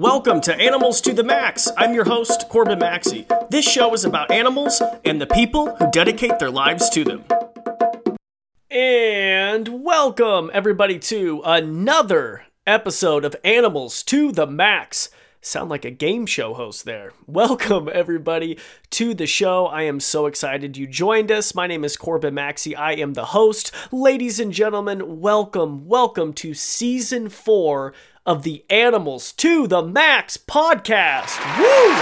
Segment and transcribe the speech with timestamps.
[0.00, 1.68] Welcome to Animals to the Max.
[1.76, 3.26] I'm your host, Corbin Maxey.
[3.50, 7.22] This show is about animals and the people who dedicate their lives to them.
[8.70, 15.10] And welcome, everybody, to another episode of Animals to the Max.
[15.42, 17.12] Sound like a game show host there.
[17.26, 18.58] Welcome, everybody,
[18.90, 19.64] to the show.
[19.66, 21.54] I am so excited you joined us.
[21.54, 22.76] My name is Corbin Maxey.
[22.76, 23.72] I am the host.
[23.90, 27.94] Ladies and gentlemen, welcome, welcome to season four
[28.26, 31.38] of the Animals to the Max podcast.
[31.58, 31.96] Woo!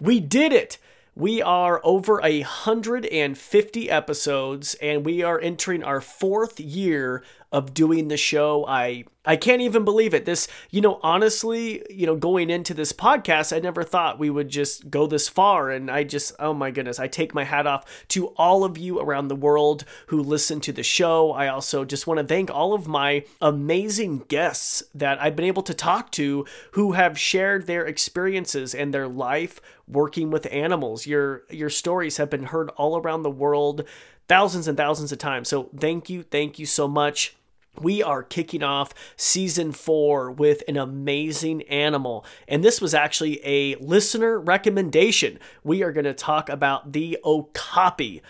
[0.00, 0.78] We did it.
[1.14, 8.08] We are over a 150 episodes and we are entering our fourth year of doing
[8.08, 8.64] the show.
[8.66, 10.24] I I can't even believe it.
[10.24, 14.48] This, you know, honestly, you know, going into this podcast, I never thought we would
[14.48, 18.04] just go this far and I just oh my goodness, I take my hat off
[18.08, 21.32] to all of you around the world who listen to the show.
[21.32, 25.62] I also just want to thank all of my amazing guests that I've been able
[25.64, 31.06] to talk to who have shared their experiences and their life working with animals.
[31.06, 33.84] Your your stories have been heard all around the world
[34.28, 35.48] thousands and thousands of times.
[35.48, 37.36] So thank you, thank you so much.
[37.78, 42.24] We are kicking off season four with an amazing animal.
[42.48, 45.38] And this was actually a listener recommendation.
[45.62, 48.22] We are going to talk about the okapi.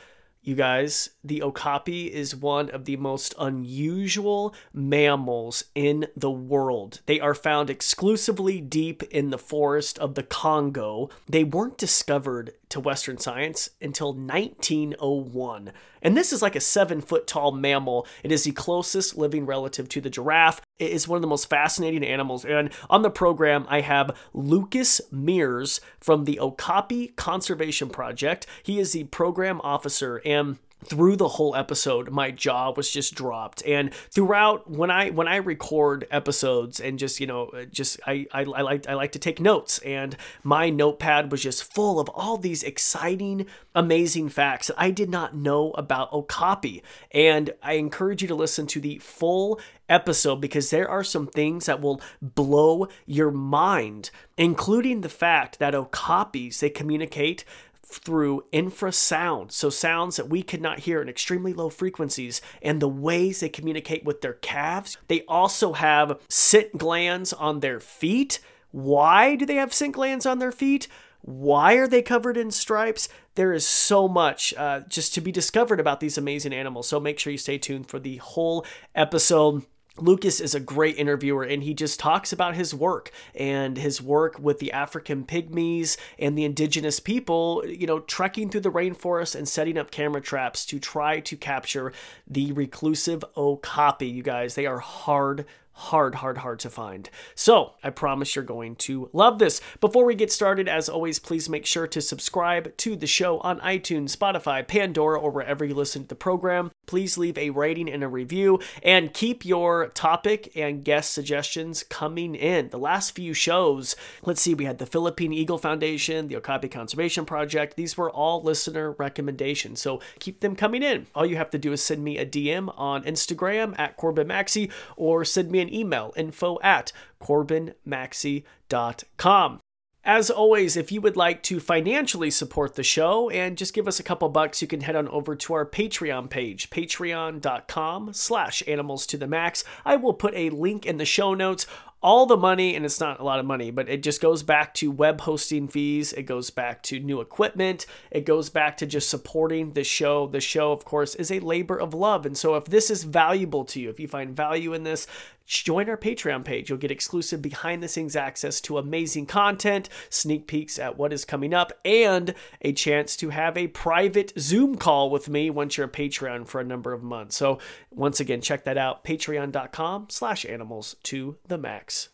[0.46, 7.00] You guys, the okapi is one of the most unusual mammals in the world.
[7.06, 11.10] They are found exclusively deep in the forest of the Congo.
[11.28, 15.72] They weren't discovered to Western science until 1901.
[16.00, 18.06] And this is like a seven foot tall mammal.
[18.22, 20.60] It is the closest living relative to the giraffe.
[20.78, 22.44] Is one of the most fascinating animals.
[22.44, 28.46] And on the program, I have Lucas Mears from the Okapi Conservation Project.
[28.62, 33.64] He is the program officer and through the whole episode my jaw was just dropped.
[33.66, 38.40] And throughout when i when i record episodes and just you know just i i,
[38.42, 39.78] I like i like to take notes.
[39.78, 45.10] And my notepad was just full of all these exciting amazing facts that i did
[45.10, 46.82] not know about okapi.
[47.10, 51.66] And i encourage you to listen to the full episode because there are some things
[51.66, 57.44] that will blow your mind including the fact that okapis they communicate
[57.88, 62.88] through infrasound, so sounds that we could not hear in extremely low frequencies, and the
[62.88, 64.98] ways they communicate with their calves.
[65.08, 68.40] They also have scent glands on their feet.
[68.72, 70.88] Why do they have scent glands on their feet?
[71.22, 73.08] Why are they covered in stripes?
[73.34, 76.88] There is so much uh, just to be discovered about these amazing animals.
[76.88, 78.64] So make sure you stay tuned for the whole
[78.94, 79.64] episode.
[79.98, 84.38] Lucas is a great interviewer and he just talks about his work and his work
[84.38, 89.48] with the African pygmies and the indigenous people, you know, trekking through the rainforest and
[89.48, 91.92] setting up camera traps to try to capture
[92.26, 94.06] the reclusive okapi.
[94.06, 95.46] You guys, they are hard
[95.76, 97.10] hard, hard, hard to find.
[97.34, 99.60] So I promise you're going to love this.
[99.78, 103.60] Before we get started, as always, please make sure to subscribe to the show on
[103.60, 106.70] iTunes, Spotify, Pandora, or wherever you listen to the program.
[106.86, 112.34] Please leave a rating and a review and keep your topic and guest suggestions coming
[112.34, 112.70] in.
[112.70, 117.26] The last few shows, let's see, we had the Philippine Eagle Foundation, the Okapi Conservation
[117.26, 117.76] Project.
[117.76, 119.82] These were all listener recommendations.
[119.82, 121.06] So keep them coming in.
[121.14, 124.70] All you have to do is send me a DM on Instagram at Corbin Maxey
[124.96, 129.60] or send me an email info at corbinmaxey.com.
[130.06, 133.98] As always, if you would like to financially support the show and just give us
[133.98, 139.04] a couple bucks, you can head on over to our Patreon page, patreon.com slash animals
[139.08, 139.64] to the max.
[139.84, 141.66] I will put a link in the show notes
[142.06, 144.72] all the money, and it's not a lot of money, but it just goes back
[144.74, 146.12] to web hosting fees.
[146.12, 147.84] It goes back to new equipment.
[148.12, 150.28] It goes back to just supporting the show.
[150.28, 152.24] The show, of course, is a labor of love.
[152.24, 155.08] And so if this is valuable to you, if you find value in this,
[155.46, 156.68] join our Patreon page.
[156.68, 161.24] You'll get exclusive behind the scenes access to amazing content, sneak peeks at what is
[161.24, 165.86] coming up, and a chance to have a private Zoom call with me once you're
[165.86, 167.36] a Patreon for a number of months.
[167.36, 167.58] So
[167.90, 172.10] once again, check that out, patreon.com slash animals to the max.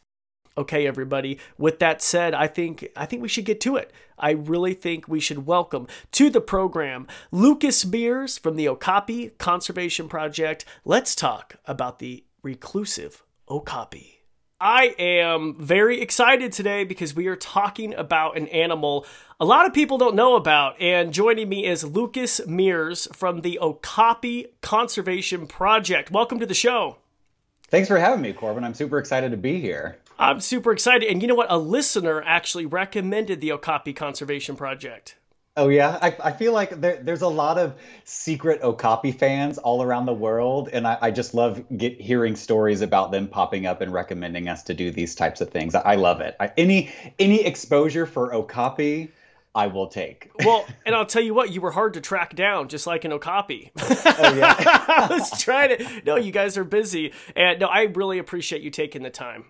[0.56, 1.38] Okay, everybody.
[1.56, 3.90] With that said, I think I think we should get to it.
[4.18, 10.08] I really think we should welcome to the program Lucas Mears from the Okapi Conservation
[10.08, 10.66] Project.
[10.84, 14.20] Let's talk about the reclusive okapi.
[14.60, 19.06] I am very excited today because we are talking about an animal
[19.40, 20.80] a lot of people don't know about.
[20.80, 26.12] And joining me is Lucas Mears from the Okapi Conservation Project.
[26.12, 26.98] Welcome to the show.
[27.66, 28.62] Thanks for having me, Corbin.
[28.62, 29.98] I'm super excited to be here.
[30.16, 31.08] I'm super excited.
[31.08, 31.50] And you know what?
[31.50, 35.16] A listener actually recommended the Okapi Conservation Project.
[35.54, 39.82] Oh yeah, I, I feel like there, there's a lot of secret Okapi fans all
[39.82, 43.82] around the world, and I, I just love get hearing stories about them popping up
[43.82, 45.74] and recommending us to do these types of things.
[45.74, 46.36] I, I love it.
[46.40, 49.10] I, any any exposure for Okapi,
[49.54, 50.30] I will take.
[50.42, 53.12] Well, and I'll tell you what, you were hard to track down, just like an
[53.12, 53.72] Okapi.
[53.78, 54.54] oh yeah,
[54.88, 56.02] I was trying to.
[56.06, 59.44] No, you guys are busy, and no, I really appreciate you taking the time.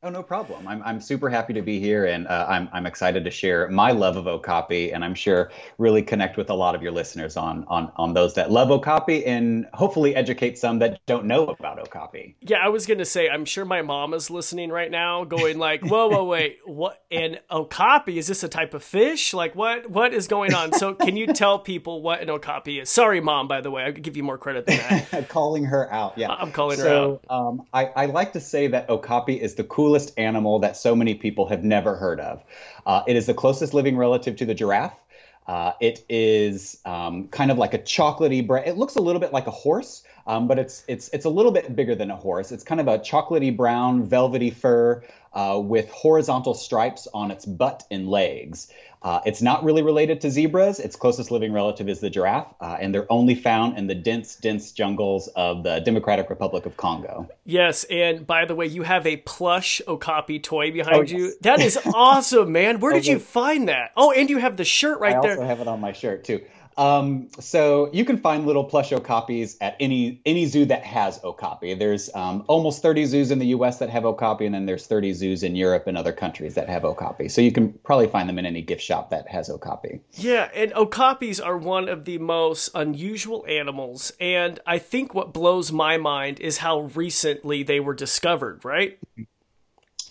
[0.00, 0.68] Oh, no problem.
[0.68, 3.90] I'm, I'm super happy to be here and uh, I'm, I'm excited to share my
[3.90, 7.64] love of Okapi and I'm sure really connect with a lot of your listeners on,
[7.66, 12.36] on, on those that love Okapi and hopefully educate some that don't know about Okapi.
[12.42, 15.58] Yeah, I was going to say, I'm sure my mom is listening right now going
[15.58, 17.02] like, whoa, whoa, wait, what?
[17.10, 19.34] And Okapi, is this a type of fish?
[19.34, 20.72] Like what, what is going on?
[20.74, 22.88] So can you tell people what an Okapi is?
[22.88, 24.76] Sorry, mom, by the way, I could give you more credit than
[25.10, 25.28] that.
[25.28, 26.16] calling her out.
[26.16, 26.30] Yeah.
[26.30, 27.48] I'm calling so, her out.
[27.48, 30.94] Um, I, I like to say that Okapi is the coolest coolest animal that so
[30.94, 32.44] many people have never heard of.
[32.84, 35.00] Uh, it is the closest living relative to the giraffe.
[35.46, 38.64] Uh, it is um, kind of like a chocolatey brown.
[38.66, 41.52] It looks a little bit like a horse, um, but it's it's it's a little
[41.52, 42.52] bit bigger than a horse.
[42.52, 45.02] It's kind of a chocolatey brown, velvety fur
[45.32, 48.70] uh, with horizontal stripes on its butt and legs.
[49.02, 50.80] Uh, it's not really related to zebras.
[50.80, 54.36] Its closest living relative is the giraffe, uh, and they're only found in the dense,
[54.36, 57.28] dense jungles of the Democratic Republic of Congo.
[57.44, 61.12] Yes, and by the way, you have a plush Okapi toy behind oh, yes.
[61.12, 61.32] you.
[61.42, 62.80] That is awesome, man.
[62.80, 63.92] Where did you find that?
[63.96, 65.32] Oh, and you have the shirt right I there.
[65.32, 66.42] I also have it on my shirt too.
[66.78, 71.74] Um, so you can find little plush okapis at any any zoo that has okapi.
[71.74, 73.80] There's um, almost 30 zoos in the U.S.
[73.80, 76.84] that have okapi, and then there's 30 zoos in Europe and other countries that have
[76.84, 77.28] okapi.
[77.28, 80.00] So you can probably find them in any gift shop that has okapi.
[80.12, 85.72] Yeah, and okapis are one of the most unusual animals, and I think what blows
[85.72, 88.64] my mind is how recently they were discovered.
[88.64, 89.00] Right?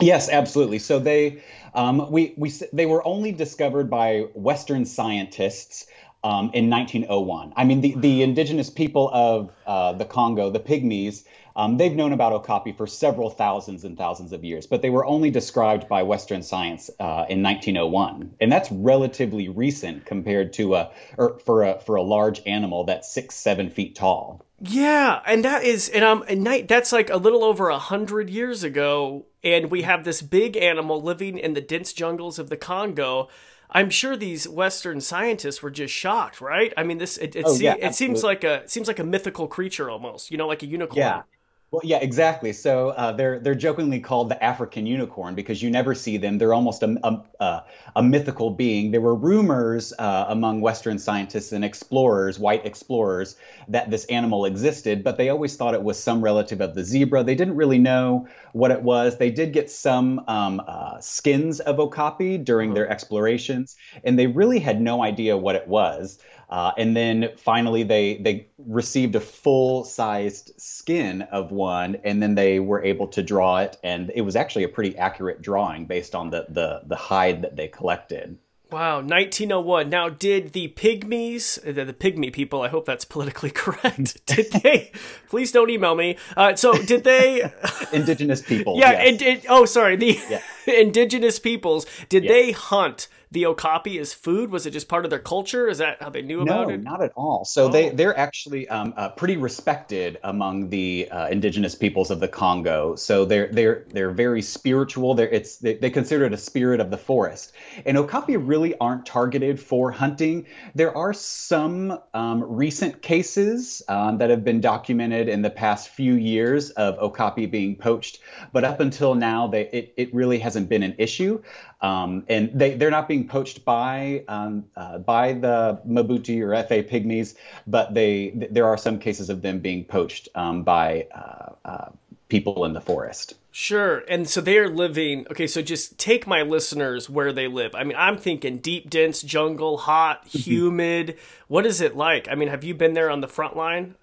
[0.01, 0.79] Yes, absolutely.
[0.79, 1.41] So they
[1.73, 5.87] um, we we they were only discovered by Western scientists
[6.23, 7.53] um, in 1901.
[7.55, 11.23] I mean, the, the indigenous people of uh, the Congo, the Pygmies,
[11.57, 15.03] um, they've known about Okapi for several thousands and thousands of years, but they were
[15.03, 20.91] only described by Western science uh, in 1901, and that's relatively recent compared to a
[21.17, 24.45] or for a for a large animal that's six seven feet tall.
[24.61, 28.29] Yeah, and that is, and um, and night that's like a little over a hundred
[28.29, 32.57] years ago, and we have this big animal living in the dense jungles of the
[32.57, 33.29] Congo
[33.69, 36.73] I'm sure these Western scientists were just shocked, right?
[36.77, 39.03] I mean, this it, it, oh, see, yeah, it seems like a seems like a
[39.03, 40.99] mythical creature almost, you know, like a unicorn.
[40.99, 41.21] Yeah,
[41.69, 42.53] well, yeah, exactly.
[42.53, 46.37] So uh, they're they're jokingly called the African unicorn because you never see them.
[46.37, 47.63] They're almost a a,
[47.97, 48.91] a mythical being.
[48.91, 53.35] There were rumors uh, among Western scientists and explorers, white explorers,
[53.67, 57.23] that this animal existed, but they always thought it was some relative of the zebra.
[57.23, 59.17] They didn't really know what it was.
[59.17, 63.75] They did get some um, uh, skins of okapi during their explorations,
[64.05, 66.17] and they really had no idea what it was.
[66.49, 72.35] Uh, and then finally, they they received a full sized skin of one, and then
[72.35, 76.15] they were able to draw it, and it was actually a pretty accurate drawing based
[76.15, 78.37] on the the, the hide that they collected.
[78.69, 79.89] Wow, 1901.
[79.89, 84.91] Now, did the pygmies, the, the pygmy people, I hope that's politically correct, did they,
[85.29, 86.17] please don't email me.
[86.35, 87.49] Uh, so, did they.
[87.93, 88.77] indigenous people.
[88.77, 89.07] Yeah, yes.
[89.07, 90.41] and, and, oh, sorry, the yeah.
[90.67, 92.31] indigenous peoples, did yes.
[92.31, 94.51] they hunt the okapi as food?
[94.51, 95.67] Was it just part of their culture?
[95.67, 96.81] Is that how they knew about it?
[96.81, 97.45] no, not at all.
[97.45, 97.69] So oh.
[97.69, 102.95] they they're actually um, uh, pretty respected among the uh, indigenous peoples of the Congo.
[102.95, 105.13] So they're they're they're very spiritual.
[105.13, 107.53] They're it's they, they consider it a spirit of the forest.
[107.85, 110.45] And okapi really aren't targeted for hunting.
[110.75, 116.13] There are some um, recent cases um, that have been documented in the past few
[116.13, 118.19] years of okapi being poached,
[118.53, 121.41] but up until now, they it, it really hasn't been an issue.
[121.79, 126.89] Um, and they, they're not being poached by um, uh, by the Mabuti or Efe
[126.89, 127.35] pygmies,
[127.67, 131.89] but they there are some cases of them being poached um, by uh, uh,
[132.29, 133.35] people in the forest.
[133.51, 134.03] Sure.
[134.07, 137.73] And so they are living, okay, so just take my listeners where they live.
[137.73, 140.37] I mean, I'm thinking deep, dense jungle, hot, mm-hmm.
[140.37, 141.17] humid.
[141.47, 142.27] what is it like?
[142.29, 143.95] I mean, have you been there on the front line?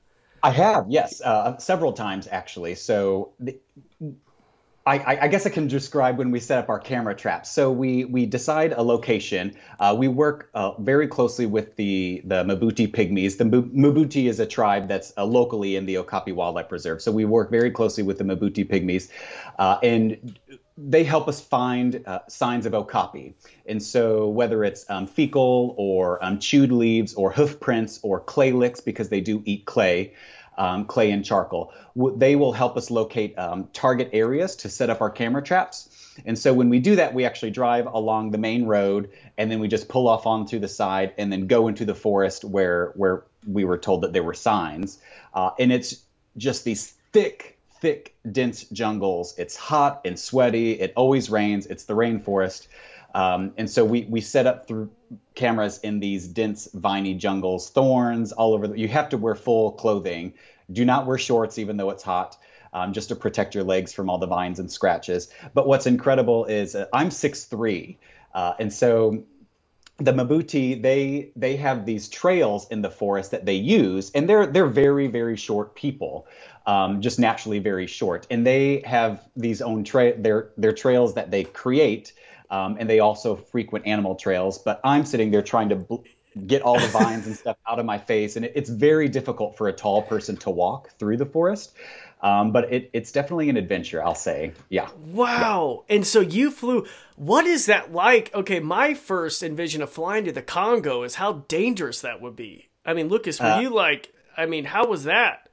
[0.42, 2.74] I have, yes, uh, several times actually.
[2.74, 3.58] So the,
[4.86, 7.50] I, I, guess I can describe when we set up our camera traps.
[7.50, 9.56] So we we decide a location.
[9.80, 13.38] Uh, we work uh, very closely with the the Mabuti pygmies.
[13.38, 17.00] The Mabuti is a tribe that's uh, locally in the Okapi Wildlife Reserve.
[17.00, 19.08] So we work very closely with the Mabuti pygmies,
[19.58, 20.38] uh, and
[20.76, 23.34] they help us find uh, signs of Okapi.
[23.64, 28.52] And so whether it's um, fecal or um, chewed leaves or hoof prints or clay
[28.52, 30.12] licks because they do eat clay.
[30.56, 31.72] Um, clay and charcoal.
[31.96, 35.88] They will help us locate um, target areas to set up our camera traps.
[36.24, 39.60] And so when we do that, we actually drive along the main road and then
[39.60, 43.24] we just pull off onto the side and then go into the forest where where
[43.46, 44.98] we were told that there were signs.
[45.32, 46.02] Uh, and it's
[46.36, 49.34] just these thick, thick, dense jungles.
[49.38, 50.72] It's hot and sweaty.
[50.72, 51.66] It always rains.
[51.66, 52.66] It's the rainforest.
[53.14, 54.90] Um, and so we we set up through
[55.34, 58.68] cameras in these dense viney jungles, thorns all over.
[58.68, 60.34] The, you have to wear full clothing.
[60.72, 62.36] Do not wear shorts, even though it's hot
[62.74, 65.28] um, just to protect your legs from all the vines and scratches.
[65.54, 67.96] But what's incredible is uh, I'm 6'3",
[68.34, 69.24] uh, and so
[69.98, 74.46] the Mabuti they they have these trails in the forest that they use, and they're
[74.46, 76.26] they're very very short people,
[76.66, 81.30] um, just naturally very short, and they have these own tra- their their trails that
[81.30, 82.12] they create.
[82.54, 84.58] Um, and they also frequent animal trails.
[84.58, 86.04] But I'm sitting there trying to bl-
[86.46, 89.56] get all the vines and stuff out of my face, and it, it's very difficult
[89.56, 91.72] for a tall person to walk through the forest.
[92.22, 94.52] Um, but it, it's definitely an adventure, I'll say.
[94.70, 94.88] Yeah.
[95.06, 95.84] Wow.
[95.88, 95.96] Yeah.
[95.96, 96.86] And so you flew.
[97.16, 98.32] What is that like?
[98.34, 102.68] Okay, my first envision of flying to the Congo is how dangerous that would be.
[102.86, 105.48] I mean, Lucas, were uh, you like, I mean, how was that?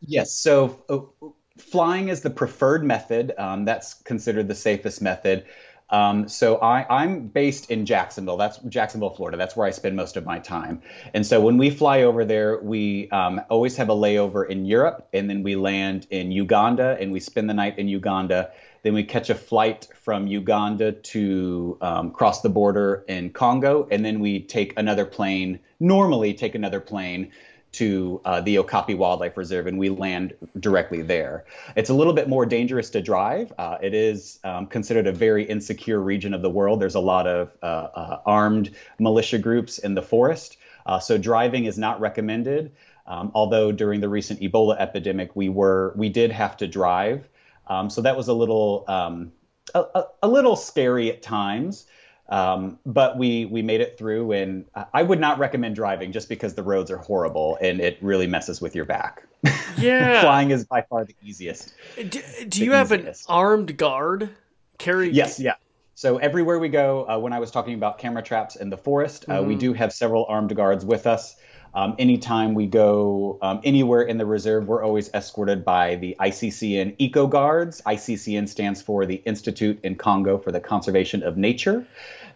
[0.00, 0.32] Yes.
[0.32, 3.32] So uh, flying is the preferred method.
[3.36, 5.44] Um, that's considered the safest method.
[5.90, 8.36] Um, so I, am based in Jacksonville.
[8.36, 9.36] That's Jacksonville, Florida.
[9.36, 10.82] That's where I spend most of my time.
[11.12, 15.08] And so when we fly over there, we um, always have a layover in Europe,
[15.12, 18.50] and then we land in Uganda, and we spend the night in Uganda.
[18.82, 24.04] Then we catch a flight from Uganda to um, cross the border in Congo, and
[24.04, 25.60] then we take another plane.
[25.80, 27.30] Normally, take another plane
[27.74, 31.44] to uh, the Okapi Wildlife Reserve, and we land directly there.
[31.76, 33.52] It's a little bit more dangerous to drive.
[33.58, 36.80] Uh, it is um, considered a very insecure region of the world.
[36.80, 41.64] There's a lot of uh, uh armed militia groups in the forest, uh, so driving
[41.64, 42.72] is not recommended.
[43.06, 47.28] Um, although during the recent Ebola epidemic, we were we did have to drive,
[47.66, 49.32] um, so that was a little um,
[49.74, 51.86] a, a, little scary at times.
[52.28, 56.54] Um, but we we made it through, and I would not recommend driving just because
[56.54, 59.26] the roads are horrible and it really messes with your back.
[59.76, 61.74] Yeah, flying is by far the easiest.
[61.96, 63.28] Do, do you have easiest.
[63.28, 64.30] an armed guard
[64.78, 65.10] carry?
[65.10, 65.54] Yes, yeah.
[65.96, 69.24] So everywhere we go, uh, when I was talking about camera traps in the forest,
[69.28, 69.48] uh, mm-hmm.
[69.48, 71.36] we do have several armed guards with us.
[71.74, 76.94] Um, anytime we go um, anywhere in the reserve, we're always escorted by the ICCN
[76.98, 77.82] Eco Guards.
[77.84, 81.86] ICCN stands for the Institute in Congo for the Conservation of Nature.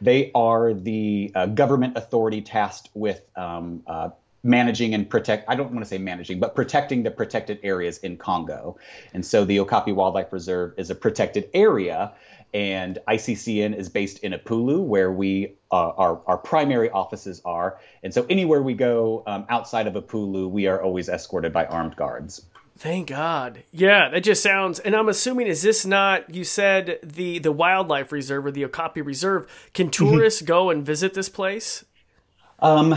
[0.01, 4.11] They are the uh, government authority tasked with um, uh,
[4.45, 8.17] managing and protect i don't want to say managing but protecting the protected areas in
[8.17, 8.79] congo
[9.13, 12.13] and so the okapi wildlife reserve is a protected area
[12.55, 17.79] and ICCN is based in Epulu where we uh, our our primary offices are.
[18.03, 21.97] And so anywhere we go um, outside of Epulu, we are always escorted by armed
[21.97, 22.47] guards.
[22.79, 23.65] Thank God.
[23.73, 24.79] Yeah, that just sounds.
[24.79, 26.33] And I'm assuming is this not?
[26.33, 29.47] You said the the wildlife reserve or the Okapi Reserve.
[29.75, 30.11] Can mm-hmm.
[30.11, 31.85] tourists go and visit this place?
[32.61, 32.93] Um,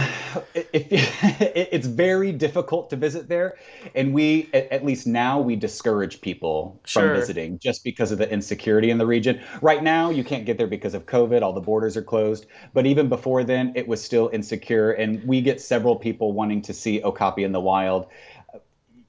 [0.56, 3.58] it, it, it's very difficult to visit there,
[3.94, 8.32] and we, at, at least now, we discourage people from visiting just because of the
[8.32, 9.39] insecurity in the region.
[9.62, 12.48] Right now, you can't get there because of COVID; all the borders are closed.
[12.74, 16.74] But even before then, it was still insecure, and we get several people wanting to
[16.74, 18.08] see Okapi in the wild.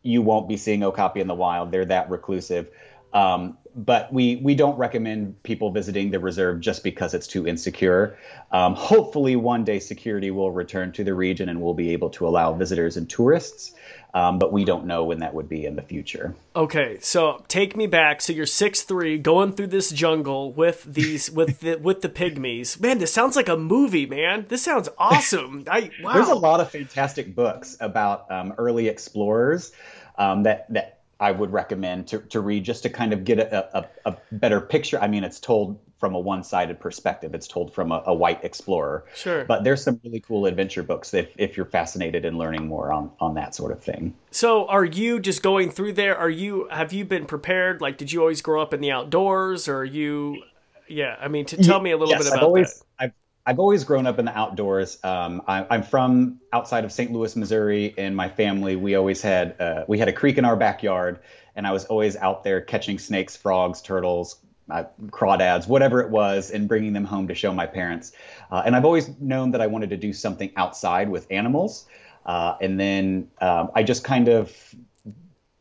[0.02, 2.68] You won't be seeing Okapi in the wild; they're that reclusive.
[3.14, 8.18] Um, but we we don't recommend people visiting the reserve just because it's too insecure.
[8.50, 12.26] Um, hopefully, one day security will return to the region and we'll be able to
[12.26, 13.72] allow visitors and tourists.
[14.14, 16.34] Um, but we don't know when that would be in the future.
[16.54, 18.20] Okay, so take me back.
[18.20, 22.78] So you're six three, going through this jungle with these with the with the pygmies.
[22.78, 24.44] Man, this sounds like a movie, man.
[24.48, 25.64] This sounds awesome.
[25.66, 26.12] I wow.
[26.14, 29.72] There's a lot of fantastic books about um, early explorers
[30.18, 33.78] um, that that I would recommend to, to read just to kind of get a,
[33.78, 35.00] a, a better picture.
[35.00, 38.42] I mean, it's told from a one sided perspective, it's told from a, a, white
[38.42, 39.04] explorer.
[39.14, 39.44] Sure.
[39.44, 43.12] But there's some really cool adventure books if, if you're fascinated in learning more on,
[43.20, 44.14] on that sort of thing.
[44.32, 46.18] So, are you just going through there?
[46.18, 47.80] Are you, have you been prepared?
[47.80, 50.42] Like, did you always grow up in the outdoors or are you,
[50.88, 53.04] yeah, I mean, to tell me a little yes, bit about I've always, that.
[53.04, 53.12] I've,
[53.44, 54.98] I've always grown up in the outdoors.
[55.02, 57.10] Um, I, am from outside of St.
[57.10, 60.54] Louis, Missouri, and my family we always had uh, we had a creek in our
[60.54, 61.18] backyard,
[61.56, 64.36] and I was always out there catching snakes, frogs, turtles,
[64.70, 68.12] uh, crawdads, whatever it was, and bringing them home to show my parents.
[68.50, 71.86] Uh, and I've always known that I wanted to do something outside with animals.
[72.24, 74.56] Uh, and then um, I just kind of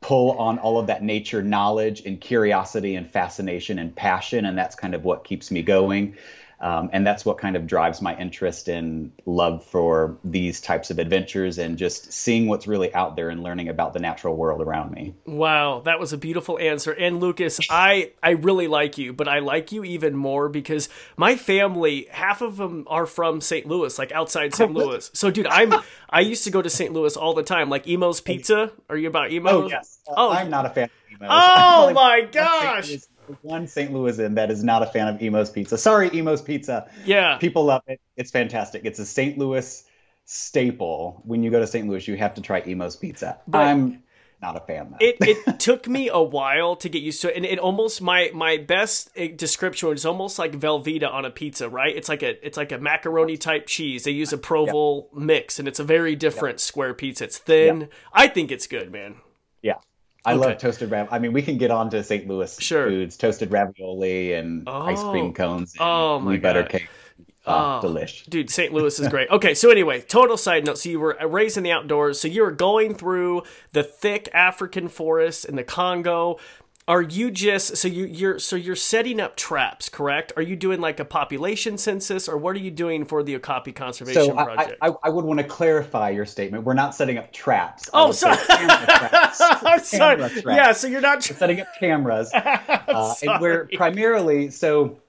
[0.01, 4.75] pull on all of that nature knowledge and curiosity and fascination and passion, and that's
[4.75, 6.15] kind of what keeps me going.
[6.62, 11.00] Um, and that's what kind of drives my interest in love for these types of
[11.00, 14.91] adventures and just seeing what's really out there and learning about the natural world around
[14.91, 15.15] me.
[15.25, 16.91] Wow, that was a beautiful answer.
[16.91, 20.88] And Lucas, I I really like you, but I like you even more because
[21.18, 23.65] my family, half of them are from St.
[23.65, 24.72] Louis, like outside St.
[24.74, 25.10] Louis.
[25.13, 25.74] So, dude, I'm
[26.12, 26.94] I used to go to St.
[26.94, 28.72] Louis all the time, like Imo's Pizza.
[28.88, 29.63] Are you about Imo's?
[29.63, 30.00] Oh yes.
[30.15, 30.89] oh, I'm not a fan.
[31.22, 32.98] Oh my gosh
[33.41, 33.91] one St.
[33.91, 35.77] Louisan that is not a fan of Imo's Pizza.
[35.77, 36.89] Sorry, Imo's Pizza.
[37.05, 37.38] Yeah.
[37.38, 38.00] People love it.
[38.17, 38.83] It's fantastic.
[38.85, 39.38] It's a St.
[39.38, 39.83] Louis
[40.25, 41.21] staple.
[41.25, 41.88] When you go to St.
[41.88, 43.39] Louis, you have to try Imo's Pizza.
[43.47, 44.03] But I'm
[44.41, 44.95] not a fan.
[45.00, 48.31] It it took me a while to get used to it, and it almost my
[48.33, 51.95] my best eh, description was almost like Velveeta on a pizza, right?
[51.95, 54.03] It's like a it's like a macaroni type cheese.
[54.03, 55.21] They use a Provolone yep.
[55.21, 56.61] mix, and it's a very different yep.
[56.61, 57.25] square pizza.
[57.25, 57.81] It's thin.
[57.81, 57.91] Yep.
[58.13, 59.15] I think it's good, man.
[60.23, 60.49] I okay.
[60.49, 61.07] love toasted rav.
[61.11, 62.27] I mean, we can get on to St.
[62.27, 62.87] Louis sure.
[62.87, 64.81] foods, toasted ravioli and oh.
[64.81, 65.31] ice cream oh.
[65.31, 66.87] cones and oh my butter cake.
[67.47, 68.29] Oh, oh, delish.
[68.29, 68.71] Dude, St.
[68.71, 69.27] Louis is great.
[69.31, 70.77] Okay, so anyway, total side note.
[70.77, 72.19] So you were raised in the outdoors.
[72.19, 76.37] So you were going through the thick African forest in the Congo
[76.91, 80.81] are you just so you you're so you're setting up traps correct are you doing
[80.81, 84.77] like a population census or what are you doing for the okapi conservation so project
[84.81, 88.12] I, I, I, would want to clarify your statement we're not setting up traps oh
[88.12, 89.41] sorry traps.
[89.41, 90.43] i'm sorry traps.
[90.45, 95.00] yeah so you're not tra- setting up cameras uh, and we're primarily so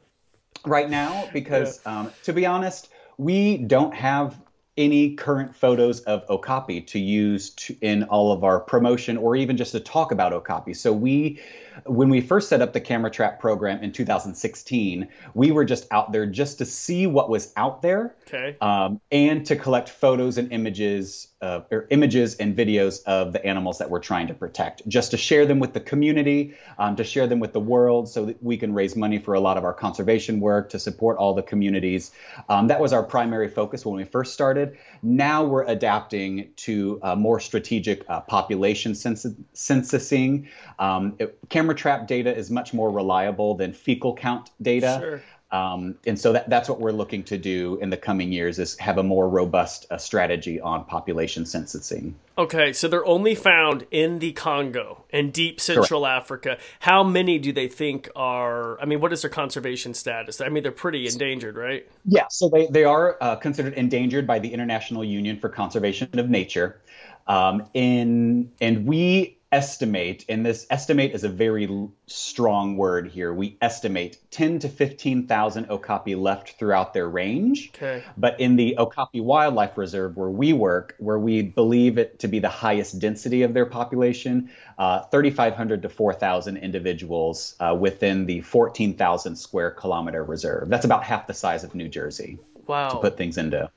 [0.65, 1.99] right now because yeah.
[2.03, 4.41] um, to be honest we don't have
[4.77, 9.57] any current photos of Okapi to use to, in all of our promotion or even
[9.57, 10.73] just to talk about Okapi.
[10.75, 11.41] So we
[11.87, 16.13] when we first set up the camera trap program in 2016, we were just out
[16.13, 18.57] there just to see what was out there, okay.
[18.61, 23.91] um, and to collect photos and images, or images and videos of the animals that
[23.91, 27.41] we're trying to protect, just to share them with the community, um, to share them
[27.41, 30.41] with the world, so that we can raise money for a lot of our conservation
[30.41, 32.13] work to support all the communities.
[32.49, 34.79] Um, that was our primary focus when we first started.
[35.03, 40.49] Now we're adapting to uh, more strategic uh, population census- censusing.
[40.79, 44.99] Um, it, camera trap data is much more reliable than fecal count data.
[45.01, 45.23] Sure.
[45.53, 48.79] Um, and so that, that's what we're looking to do in the coming years is
[48.79, 52.15] have a more robust uh, strategy on population censusing.
[52.39, 56.25] Okay, so they're only found in the Congo and deep Central Correct.
[56.25, 56.59] Africa.
[56.81, 58.81] How many do they think are?
[58.81, 60.41] I mean, what is their conservation status?
[60.41, 61.87] I mean, they're pretty endangered, right?
[62.07, 66.31] Yeah, so they they are uh, considered endangered by the International Union for Conservation of
[66.31, 66.81] Nature.
[67.27, 71.69] Um, in and we estimate, and this estimate is a very
[72.07, 73.33] strong word here.
[73.33, 77.71] We estimate 10 to 15,000 okapi left throughout their range.
[77.75, 78.03] Okay.
[78.17, 82.39] But in the Okapi Wildlife Reserve, where we work, where we believe it to be
[82.39, 89.37] the highest density of their population, uh, 3,500 to 4,000 individuals uh, within the 14,000
[89.37, 90.71] square kilometer reserve.
[90.71, 92.39] That's about half the size of New Jersey.
[92.67, 92.89] Wow.
[92.89, 93.71] To put things into.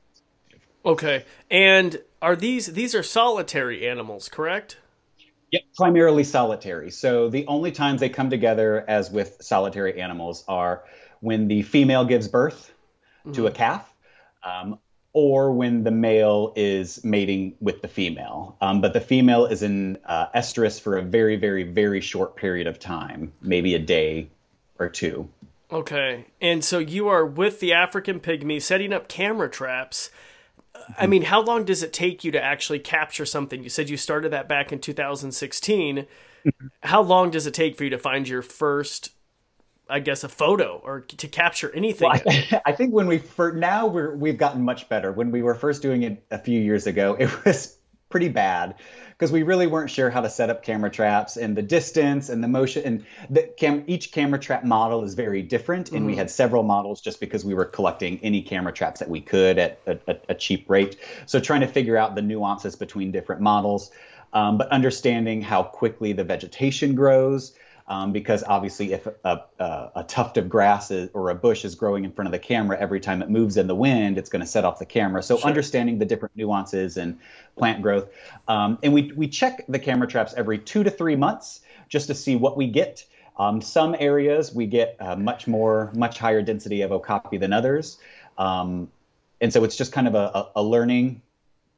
[0.86, 1.26] Okay.
[1.52, 4.78] And are these these are solitary animals, correct?
[5.56, 6.92] Yep, primarily solitary.
[6.92, 10.84] So the only times they come together, as with solitary animals, are
[11.22, 12.74] when the female gives birth
[13.22, 13.32] mm-hmm.
[13.34, 13.58] to a mm-hmm.
[13.58, 13.94] calf,
[14.44, 14.80] um,
[15.14, 18.58] or when the male is mating with the female.
[18.60, 22.68] Um, but the female is in uh, estrus for a very, very, very short period
[22.68, 24.28] of time, maybe a day
[24.78, 25.30] or two.
[25.72, 30.10] Okay, and so you are with the African pygmy setting up camera traps
[30.98, 33.64] I mean, how long does it take you to actually capture something?
[33.64, 36.08] You said you started that back in 2016.
[36.46, 36.68] Mm-hmm.
[36.84, 39.10] how long does it take for you to find your first,
[39.90, 42.08] I guess, a photo or to capture anything?
[42.08, 45.12] Well, I, I, think when we for now we're we've gotten much better.
[45.12, 47.78] When we were first doing it a few years ago, it was
[48.16, 48.76] pretty bad
[49.10, 52.42] because we really weren't sure how to set up camera traps and the distance and
[52.42, 56.06] the motion and the cam each camera trap model is very different and mm.
[56.06, 56.20] we mm-hmm.
[56.20, 59.82] had several models just because we were collecting any camera traps that we could at
[59.86, 63.92] a, a, a cheap rate so trying to figure out the nuances between different models
[64.32, 67.52] um, but understanding how quickly the vegetation grows
[67.88, 71.76] um, because obviously if a, a, a, tuft of grass is, or a bush is
[71.76, 74.42] growing in front of the camera every time it moves in the wind it's going
[74.42, 75.22] to set off the camera.
[75.22, 75.48] So sure.
[75.48, 77.20] understanding the different nuances and
[77.56, 78.10] plant growth.
[78.48, 82.16] Um, and we, we check the camera traps every two to three months just to
[82.16, 83.06] see what we get.
[83.38, 87.98] Um, some areas we get uh, much more much higher density of okapi than others.
[88.38, 88.90] Um,
[89.42, 91.22] and so it's just kind of a, a learning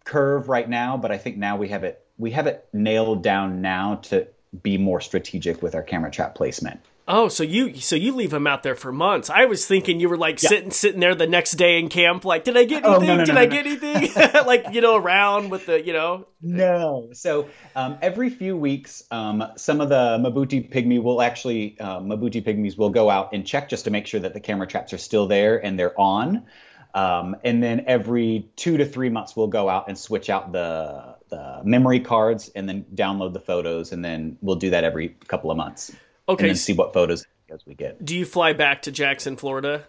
[0.06, 3.62] curve right now but i think now we have it we have it nailed down
[3.62, 4.26] now to
[4.64, 6.80] be more strategic with our camera trap placement.
[7.10, 9.30] Oh, so you so you leave them out there for months?
[9.30, 10.50] I was thinking you were like Yeah.
[10.50, 13.18] sitting sitting there the next day in camp, like, did I get Oh, no, anything?
[13.18, 14.46] no, did no, I get anything?
[14.46, 16.28] like you know, around with the you know.
[16.42, 17.10] No.
[17.14, 22.44] So um, every few weeks, um, some of the Mabuti pygmy will actually, uh, Mabuti
[22.46, 24.98] pygmies will go out and check just to make sure that the camera traps are
[24.98, 26.46] still there and they're on.
[26.94, 31.16] Um, and then every two to three months, we'll go out and switch out the,
[31.30, 33.92] the memory cards and then download the photos.
[33.92, 35.92] And then we'll do that every couple of months.
[36.30, 38.04] Okay, And then see what photos as we get.
[38.04, 39.84] do you fly back to Jackson, Florida?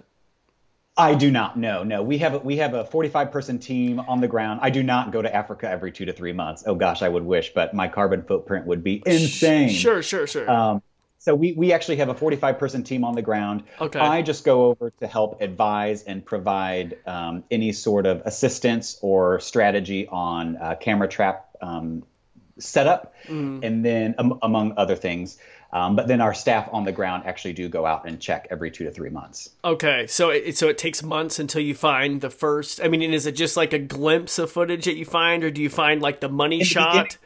[0.96, 1.56] I do not.
[1.56, 2.02] No, no.
[2.02, 4.58] We have a, we have a 45 person team on the ground.
[4.62, 6.64] I do not go to Africa every two to three months.
[6.66, 9.68] Oh gosh, I would wish, but my carbon footprint would be insane.
[9.68, 10.50] Sure, sure, sure.
[10.50, 10.82] Um,
[11.18, 13.64] so we, we actually have a 45 person team on the ground.
[13.80, 13.98] Okay.
[13.98, 19.40] I just go over to help advise and provide um, any sort of assistance or
[19.40, 22.04] strategy on uh, camera trap um,
[22.58, 23.62] setup, Mm.
[23.64, 25.38] and then um, among other things.
[25.70, 28.70] Um, but then our staff on the ground actually do go out and check every
[28.70, 29.50] two to three months.
[29.62, 32.80] Okay, so it so it takes months until you find the first.
[32.82, 35.60] I mean, is it just like a glimpse of footage that you find, or do
[35.60, 36.92] you find like the money the shot?
[36.92, 37.16] beginning-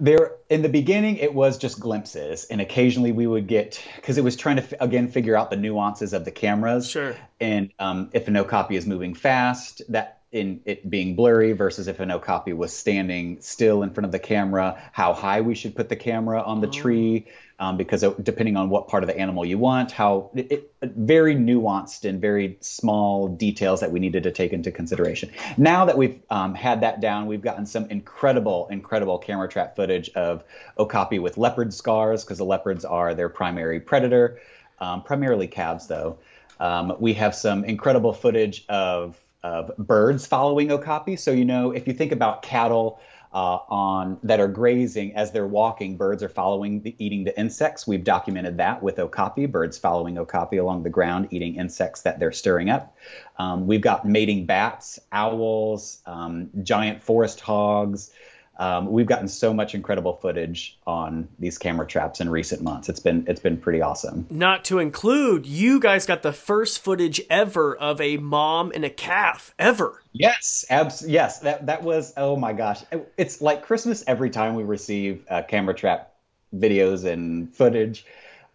[0.00, 4.22] There, in the beginning, it was just glimpses, and occasionally we would get because it
[4.22, 6.88] was trying to f- again figure out the nuances of the cameras.
[6.88, 7.16] Sure.
[7.40, 12.00] And um, if an okapi is moving fast, that in it being blurry versus if
[12.00, 15.88] an okapi was standing still in front of the camera, how high we should put
[15.88, 17.26] the camera on the tree,
[17.58, 20.72] um, because it, depending on what part of the animal you want, how it, it,
[20.82, 25.30] very nuanced and very small details that we needed to take into consideration.
[25.56, 30.10] Now that we've um, had that down, we've gotten some incredible, incredible camera trap footage
[30.10, 30.44] of
[30.78, 34.40] okapi with leopard scars because the leopards are their primary predator,
[34.80, 36.18] um, primarily calves though.
[36.60, 41.16] Um, we have some incredible footage of, of birds following okapi.
[41.16, 43.00] So, you know, if you think about cattle
[43.32, 47.86] uh, on that are grazing as they're walking, birds are following the, eating the insects.
[47.86, 52.32] We've documented that with okapi, birds following okapi along the ground, eating insects that they're
[52.32, 52.96] stirring up.
[53.38, 58.10] Um, we've got mating bats, owls, um, giant forest hogs.
[58.58, 62.88] Um, we've gotten so much incredible footage on these camera traps in recent months.
[62.88, 64.26] It's been it's been pretty awesome.
[64.30, 68.90] Not to include, you guys got the first footage ever of a mom and a
[68.90, 70.02] calf ever.
[70.12, 71.38] Yes, abs- yes.
[71.40, 72.82] That that was oh my gosh.
[73.16, 76.12] It's like Christmas every time we receive uh, camera trap
[76.52, 78.04] videos and footage.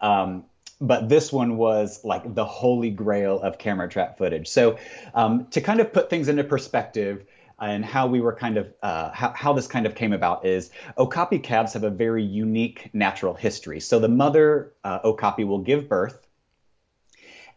[0.02, 0.44] Um,
[0.82, 4.50] but this one was like the holy grail of camera trap footage.
[4.50, 4.80] So
[5.14, 7.26] um, to kind of put things into perspective
[7.64, 10.70] and how we were kind of uh, how, how this kind of came about is
[10.98, 13.80] okapi calves have a very unique natural history.
[13.80, 16.28] So the mother uh, okapi will give birth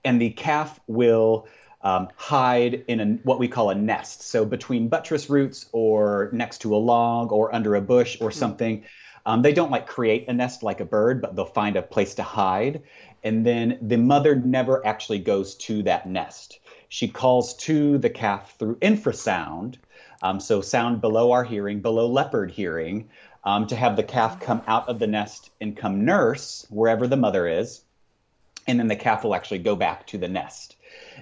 [0.04, 1.48] and the calf will
[1.82, 4.22] um, hide in a, what we call a nest.
[4.22, 8.84] So between buttress roots or next to a log or under a bush or something.
[9.24, 12.14] Um, they don't like create a nest like a bird, but they'll find a place
[12.14, 12.82] to hide.
[13.24, 16.60] And then the mother never actually goes to that nest.
[16.88, 19.78] She calls to the calf through infrasound,
[20.22, 23.08] um, so sound below our hearing, below leopard hearing,
[23.44, 27.16] um, to have the calf come out of the nest and come nurse wherever the
[27.16, 27.82] mother is
[28.66, 30.76] and then the calf will actually go back to the nest.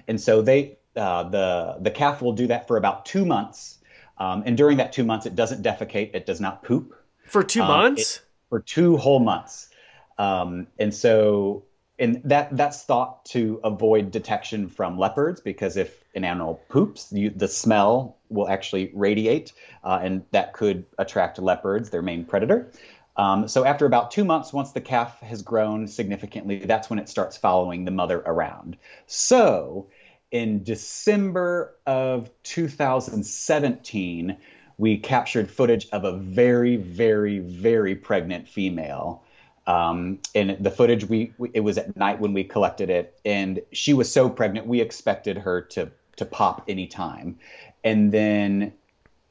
[0.07, 3.77] And so they, uh, the the calf will do that for about two months,
[4.17, 6.95] um, and during that two months, it doesn't defecate, it does not poop
[7.27, 8.21] For two Um, months?
[8.49, 9.69] for two whole months.
[10.17, 11.63] Um, and so,
[11.99, 17.29] and that that's thought to avoid detection from leopards because if an animal poops, you,
[17.29, 22.71] the smell will actually radiate, uh, and that could attract leopards, their main predator.
[23.17, 27.07] Um, so after about two months, once the calf has grown significantly, that's when it
[27.07, 28.77] starts following the mother around.
[29.07, 29.87] So
[30.31, 34.37] in December of 2017,
[34.77, 39.23] we captured footage of a very, very, very pregnant female.
[39.67, 43.61] Um, and the footage we, we it was at night when we collected it, and
[43.71, 47.37] she was so pregnant we expected her to to pop any time,
[47.85, 48.73] and then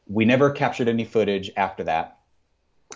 [0.07, 2.19] we never captured any footage after that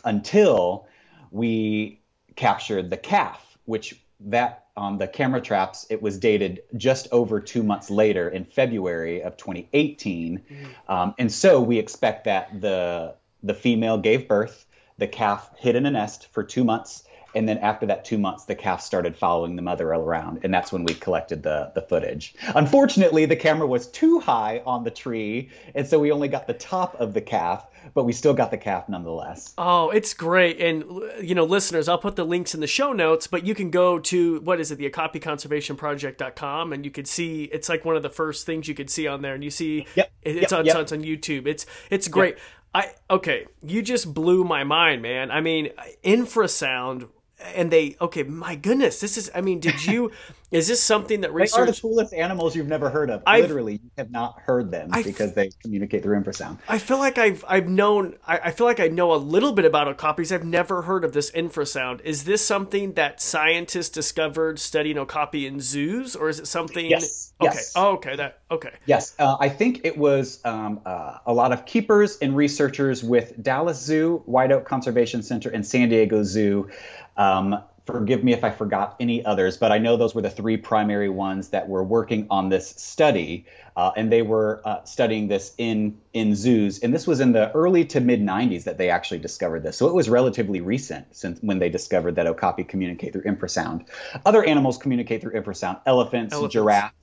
[0.05, 0.87] until
[1.31, 2.01] we
[2.37, 7.63] captured the calf, which that on the camera traps it was dated just over two
[7.63, 10.43] months later in February of 2018,
[10.89, 14.67] um, and so we expect that the the female gave birth,
[14.99, 18.45] the calf hid in a nest for two months, and then after that two months,
[18.47, 22.35] the calf started following the mother around, and that's when we collected the the footage.
[22.55, 26.55] Unfortunately, the camera was too high on the tree, and so we only got the
[26.55, 29.55] top of the calf, but we still got the calf nonetheless.
[29.59, 30.61] Oh, it's great.
[30.61, 30.85] And,
[31.23, 33.99] you know, listeners, I'll put the links in the show notes, but you can go
[33.99, 38.11] to, what is it, the okapiconservationproject.com, and you could see, it's like one of the
[38.11, 39.35] first things you could see on there.
[39.35, 40.77] And you see, Yep, it- yep, it's, on, yep.
[40.77, 41.47] it's on YouTube.
[41.47, 42.37] It's, it's great.
[42.75, 45.31] I, okay, you just blew my mind, man.
[45.31, 45.71] I mean,
[46.05, 47.09] infrasound,
[47.55, 50.11] and they okay my goodness this is i mean did you
[50.51, 53.23] is this something that They are the coolest animals you've never heard of.
[53.27, 56.59] I've- Literally, you have not heard them I've- because they communicate through infrasound.
[56.69, 59.65] i feel like i've i've known I, I feel like i know a little bit
[59.67, 64.97] about okapis i've never heard of this infrasound is this something that scientists discovered studying
[64.99, 67.73] okapi in zoos or is it something Yes, okay yes.
[67.77, 71.67] oh, okay that okay Yes, uh, I think it was um, uh, a lot of
[71.67, 76.71] keepers and researchers with Dallas Zoo, White Oak Conservation Center, and San Diego Zoo.
[77.19, 80.57] Um, forgive me if I forgot any others, but I know those were the three
[80.57, 85.55] primary ones that were working on this study, uh, and they were uh, studying this
[85.59, 86.79] in in zoos.
[86.81, 89.87] And this was in the early to mid '90s that they actually discovered this, so
[89.89, 93.87] it was relatively recent since when they discovered that okapi communicate through infrasound.
[94.25, 96.53] Other animals communicate through infrasound: elephants, Elephants.
[96.53, 96.95] giraffes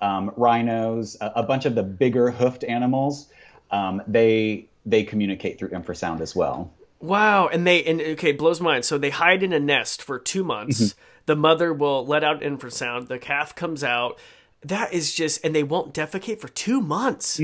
[0.00, 3.28] um, rhinos, a, a bunch of the bigger hoofed animals,
[3.70, 6.72] um, they they communicate through infrasound as well.
[7.00, 8.84] Wow, and they and okay, blows my mind.
[8.84, 10.80] So they hide in a nest for two months.
[10.80, 11.00] Mm-hmm.
[11.26, 13.08] The mother will let out infrasound.
[13.08, 14.18] The calf comes out.
[14.64, 17.40] That is just, and they won't defecate for two months.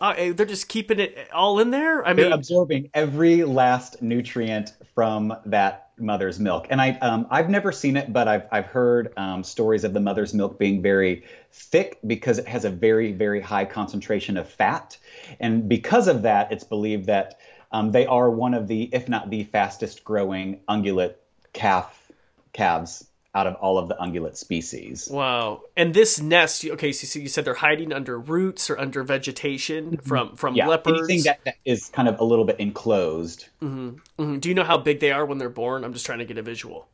[0.00, 2.04] Uh, eh, they're just keeping it all in there.
[2.04, 2.16] I Mm-hmm.
[2.16, 6.66] They're mean, absorbing every last nutrient from that mother's milk.
[6.70, 10.00] And I um, I've never seen it, but I've I've heard um, stories of the
[10.00, 14.98] mother's milk being very thick because it has a very very high concentration of fat,
[15.40, 17.38] and because of that, it's believed that
[17.74, 21.14] um, they are one of the, if not the fastest growing ungulate
[21.52, 22.10] calf
[22.52, 25.08] calves out of all of the ungulate species.
[25.10, 25.60] wow.
[25.76, 30.36] And this nest, okay, so, you said they're hiding under roots or under vegetation from
[30.36, 30.58] from Mm-hmm.
[30.58, 30.98] Yeah, leopards.
[31.10, 33.46] anything that, that is kind of a little bit enclosed.
[33.60, 34.40] Mhm.
[34.40, 35.82] Do you know how big they are when they're born?
[35.82, 36.86] I'm just trying to get a visual.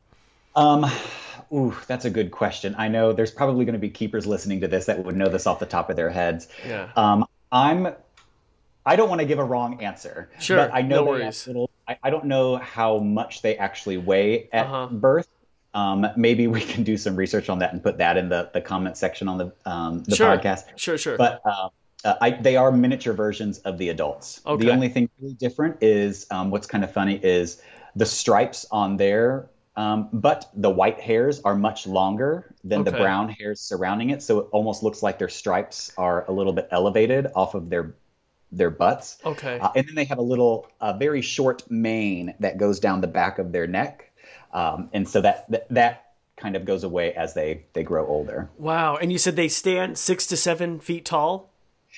[0.55, 0.85] Um,
[1.53, 2.73] ooh, that's a good question.
[2.75, 5.45] I know there's probably going to be keepers listening to this that would know this
[5.45, 6.47] off the top of their heads.
[6.67, 6.89] Yeah.
[6.95, 7.93] Um, I'm.
[8.85, 10.29] I don't want to give a wrong answer.
[10.39, 11.47] Sure, But I know no worries.
[11.47, 11.69] little.
[11.87, 14.87] I, I don't know how much they actually weigh at Uh-huh.
[14.91, 15.27] birth.
[15.73, 18.61] Um, maybe we can do some research on that and put that in the, the
[18.61, 20.27] comment section on the um, the Sure.
[20.37, 20.63] podcast.
[20.75, 21.17] Sure, sure.
[21.17, 21.69] But uh,
[22.03, 24.41] uh, I, they are miniature versions of the adults.
[24.45, 24.65] Okay.
[24.65, 27.61] The only thing really different is um, what's kind of funny is
[27.95, 33.29] the stripes on their um, but the white hairs are much longer than the brown
[33.29, 37.27] hairs surrounding it, so it almost looks like their stripes are a little bit elevated
[37.35, 37.95] off of their
[38.51, 39.17] their butts.
[39.25, 39.59] okay.
[39.59, 43.07] Uh, and then they have a little, uh, very short mane that goes down the
[43.07, 44.11] back of their neck,
[44.53, 46.05] um, and so that, that that
[46.37, 48.49] kind of goes away as they they grow older.
[48.57, 48.97] wow.
[48.97, 51.49] And you said they stand six to seven feet tall.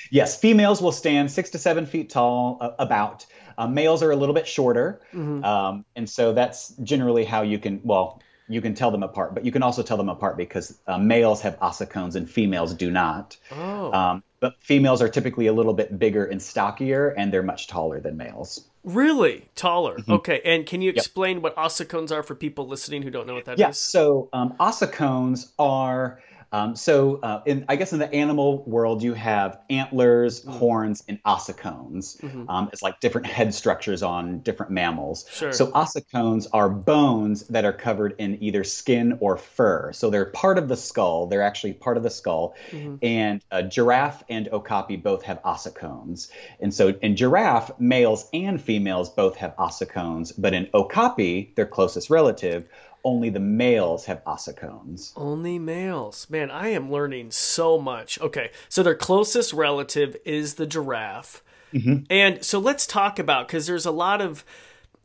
[0.10, 3.26] Yes, females will stand six to seven feet tall, uh, about.
[3.58, 5.44] Uh, males are a little bit shorter, Mm-hmm.
[5.46, 7.80] um, and so that's generally how you can.
[7.84, 10.98] Well, you can tell them apart, but you can also tell them apart because uh,
[10.98, 13.38] males have ossicones and females do not.
[13.52, 13.92] Oh.
[13.94, 18.02] Um, but females are typically a little bit bigger and stockier, and they're much taller
[18.02, 18.66] than males.
[18.84, 19.96] Really taller.
[19.96, 20.12] Mm-hmm.
[20.12, 23.46] Okay, and can you explain what ossicones are for people listening who don't know what
[23.46, 23.60] that is?
[23.60, 23.72] Yeah.
[23.72, 26.20] So um, ossicones are
[26.54, 30.52] um, so uh, in I guess in the animal world you have antlers, Mm-hmm.
[30.52, 32.24] horns, and ossicones.
[32.50, 35.26] Um, it's like different head structures on different mammals.
[35.32, 35.52] Sure.
[35.52, 39.92] So ossicones are bones that are covered in either skin or fur.
[39.94, 41.28] So they're part of the skull.
[41.28, 42.56] They're actually part of the skull.
[42.72, 42.96] Mm-hmm.
[43.02, 46.30] And a giraffe and okapi both have ossicones.
[46.60, 52.10] And so in giraffe, males and females both have ossicones, but in okapi, their closest
[52.10, 52.68] relative,
[53.04, 55.12] only the males have ossicones.
[55.16, 56.28] Only males.
[56.30, 58.20] Man, I am learning so much.
[58.22, 61.44] Okay, so their closest relative is the giraffe.
[61.74, 62.04] Mm-hmm.
[62.10, 64.46] And so let's talk about because there's a lot of,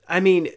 [0.09, 0.49] I mean,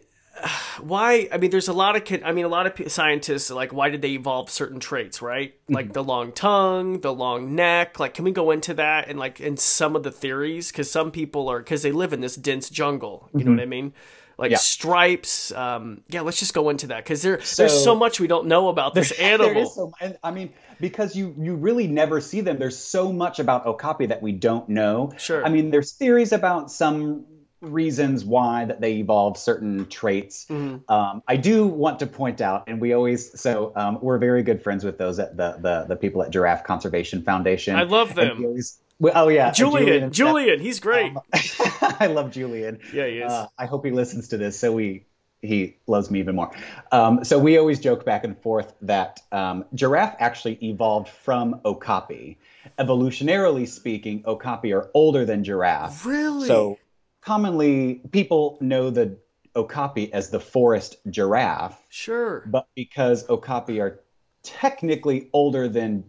[0.80, 1.28] why?
[1.32, 3.90] I mean, there's a lot of, I mean, a lot of scientists are like, why
[3.90, 5.54] did they evolve certain traits, right?
[5.64, 5.74] Mm-hmm.
[5.74, 8.00] Like the long tongue, the long neck.
[8.00, 10.72] Like, can we go into that and like in some of the theories?
[10.72, 13.28] Because some people are, because they live in this dense jungle.
[13.34, 13.92] You know what I mean?
[14.38, 14.52] Like Mm-hmm.
[14.52, 14.58] Yeah.
[14.58, 15.52] stripes.
[15.52, 18.46] Um, yeah, let's just go into that because there, there's so So- much we don't
[18.46, 19.62] know about this There animal.
[19.62, 22.58] is so, and I mean, because you you really never see them.
[22.58, 25.12] There's so much about okapi that we don't know.
[25.18, 25.44] Sure.
[25.46, 27.26] I mean, there's theories about some
[27.62, 30.46] reasons why that they evolved certain traits.
[30.50, 30.92] Mm-hmm.
[30.92, 34.62] Um, I do want to point out, and we always so um, we're very good
[34.62, 37.76] friends with those at the the, the people at Giraffe Conservation Foundation.
[37.76, 38.44] I love them.
[38.44, 38.78] always-
[39.14, 41.12] oh yeah, Julian, and Julian, he's great.
[41.34, 41.82] Steph.
[42.00, 42.78] I love Julian.
[42.92, 43.32] Yeah, he is.
[43.32, 45.06] Uh, I hope he listens to this, so we
[45.40, 46.52] he loves me even more.
[46.92, 52.38] Um, so we always joke back and forth that um, giraffe actually evolved from okapi.
[52.78, 56.06] Evolutionarily speaking, okapi are older than giraffe.
[56.06, 56.46] Really?
[56.46, 56.78] So
[57.22, 59.16] commonly, people know the
[59.54, 62.44] okapi as the forest giraffe, sure.
[62.46, 64.00] but because okapi are
[64.42, 66.04] technically older than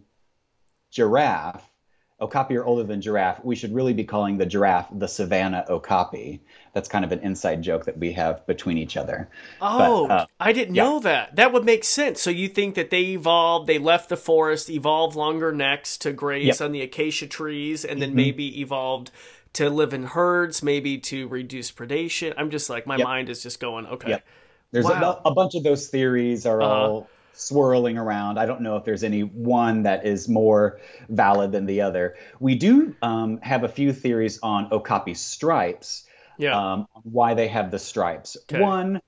[0.90, 1.68] giraffe,
[2.20, 6.40] okapi are older than giraffe, we should really be calling the giraffe the Savannah okapi.
[6.72, 9.28] That's kind of an inside joke that we have between each other.
[9.60, 10.84] Oh, but, uh, I didn't yeah.
[10.84, 11.36] know that.
[11.36, 12.22] That would make sense.
[12.22, 16.46] So you think that they evolved, they left the forest, evolved longer necks to graze
[16.46, 16.60] yep.
[16.60, 18.16] on the acacia trees, and then mm-hmm.
[18.16, 19.10] maybe evolved
[19.54, 22.34] to live in herds, maybe to reduce predation.
[22.36, 23.04] I'm just like my yep.
[23.04, 24.10] mind is just going, okay.
[24.10, 24.26] Yep.
[24.72, 25.20] There's wow.
[25.24, 26.72] a, a, bunch of those theories are uh-huh.
[26.72, 28.38] all swirling around.
[28.38, 32.16] I don't know if there's any one that is more valid than the other.
[32.40, 36.06] We do um, have a few theories on Okapi stripes.
[36.36, 36.58] Yeah.
[36.58, 38.36] Um, why they have the stripes.
[38.50, 38.60] Okay.
[38.60, 39.00] One,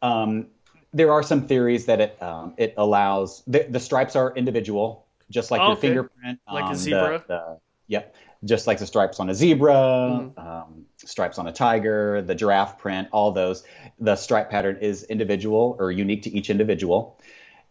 [0.00, 0.46] um,
[0.94, 5.50] there are some theories that it um, it allows the, the, stripes are individual, just
[5.50, 5.80] like oh, your okay.
[5.88, 7.18] fingerprint, like a zebra.
[7.28, 10.84] The, the, yep, just like the stripes on a zebra, mm.
[10.96, 13.64] stripes on a tiger, the giraffe print, all those.
[13.98, 17.18] The stripe pattern is individual or unique to each individual.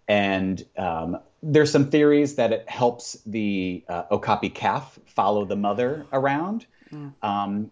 [0.08, 6.06] And um, there's some theories that it helps the uh, okapi calf follow the mother
[6.12, 6.66] around.
[6.92, 7.14] Mm.
[7.22, 7.72] Um,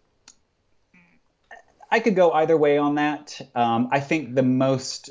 [1.89, 3.39] I could go either way on that.
[3.55, 5.09] Um, I think the most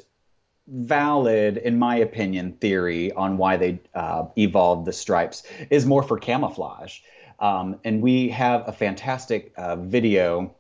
[0.69, 6.19] valid, in my opinion, theory on why they uh, evolved the stripes is more for
[6.19, 7.01] camouflage.
[7.39, 10.55] Um, and we have a fantastic uh, video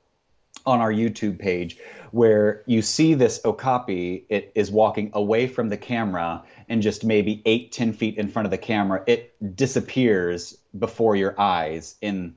[0.65, 1.79] on our YouTube page
[2.11, 7.43] where you see this okapi, it is walking away from the camera and just maybe
[7.45, 12.35] eight, ten feet in front of the camera, it disappears before your eyes in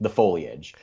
[0.00, 0.74] the foliage.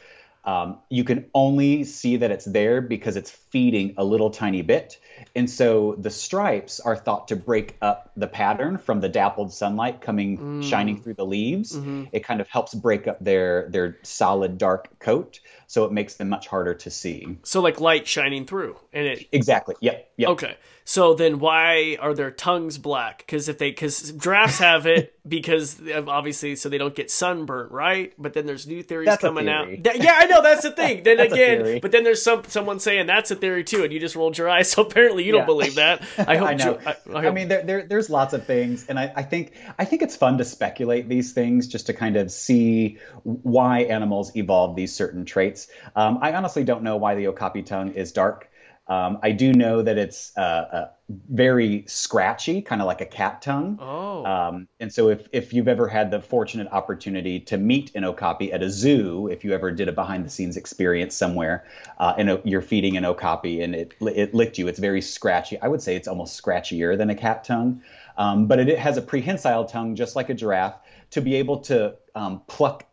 [0.46, 5.00] Um, you can only see that it's there because it's feeding a little tiny bit.
[5.36, 10.02] And so the stripes are thought to break up the pattern from the dappled sunlight
[10.02, 10.64] coming mm.
[10.64, 11.76] shining through the leaves.
[11.76, 12.06] Mm-hmm.
[12.12, 16.30] It kind of helps break up their their solid dark coat, so it makes them
[16.30, 17.38] much harder to see.
[17.44, 19.76] So like light shining through, and it exactly.
[19.82, 20.12] Yep.
[20.18, 20.30] Yep.
[20.30, 20.58] Okay.
[20.88, 23.18] So then why are their tongues black?
[23.18, 28.14] Because if they, because giraffes have it because obviously so they don't get sunburnt, right?
[28.20, 29.68] But then there's new theories that's coming out.
[29.84, 30.86] That, yeah, I know that's the thing.
[31.06, 34.16] Then again, but then there's some someone saying that's a theory too, and you just
[34.16, 34.66] rolled your eyes.
[34.76, 35.40] So apparently you yeah.
[35.40, 36.02] don't believe that.
[36.18, 36.50] I hope.
[36.50, 36.78] I know.
[36.86, 37.16] I, I, hope.
[37.16, 40.18] I, mean, there, there there's lots of things, and I, I think I think it's
[40.18, 45.24] fun to speculate these things just to kind of see why animals evolve these certain
[45.24, 45.68] traits.
[45.96, 48.50] Um, I honestly don't know why the okapi tongue is dark.
[48.88, 50.90] Um, I do know that it's uh, uh,
[51.30, 53.80] very scratchy, kind of like a cat tongue.
[53.82, 54.24] Oh.
[54.26, 58.54] Um, and so if, if you've ever had the fortunate opportunity to meet an okapi
[58.54, 61.66] at a zoo, if you ever did a behind the scenes experience somewhere,
[61.98, 65.60] uh, and you're feeding an okapi and it, it licked you, it's very scratchy.
[65.60, 67.82] I would say it's almost scratchier than a cat tongue.
[68.18, 70.78] Um, but it has a prehensile tongue, just like a giraffe,
[71.12, 72.86] to be able to um, pluck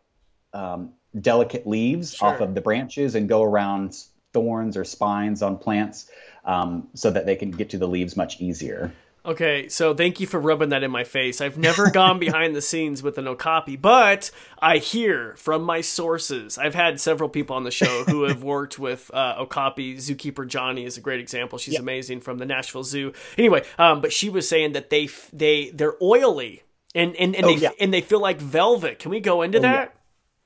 [0.53, 2.29] um, delicate leaves sure.
[2.29, 6.09] off of the branches and go around thorns or spines on plants
[6.45, 8.91] um, so that they can get to the leaves much easier.
[9.25, 11.39] Okay, so thank you for rubbing that in my face.
[11.39, 16.57] I've never gone behind the scenes with an okapi, but I hear from my sources.
[16.57, 19.95] I've had several people on the show who have worked with uh, okapi.
[19.95, 21.57] Zookeeper Johnny is a great example.
[21.57, 21.83] She's yep.
[21.83, 23.13] amazing from the Nashville Zoo.
[23.37, 27.55] Anyway, um, but she was saying that they they they're oily and and, and oh,
[27.55, 27.71] they yeah.
[27.79, 28.99] and they feel like velvet.
[28.99, 29.95] Can we go into oh, that?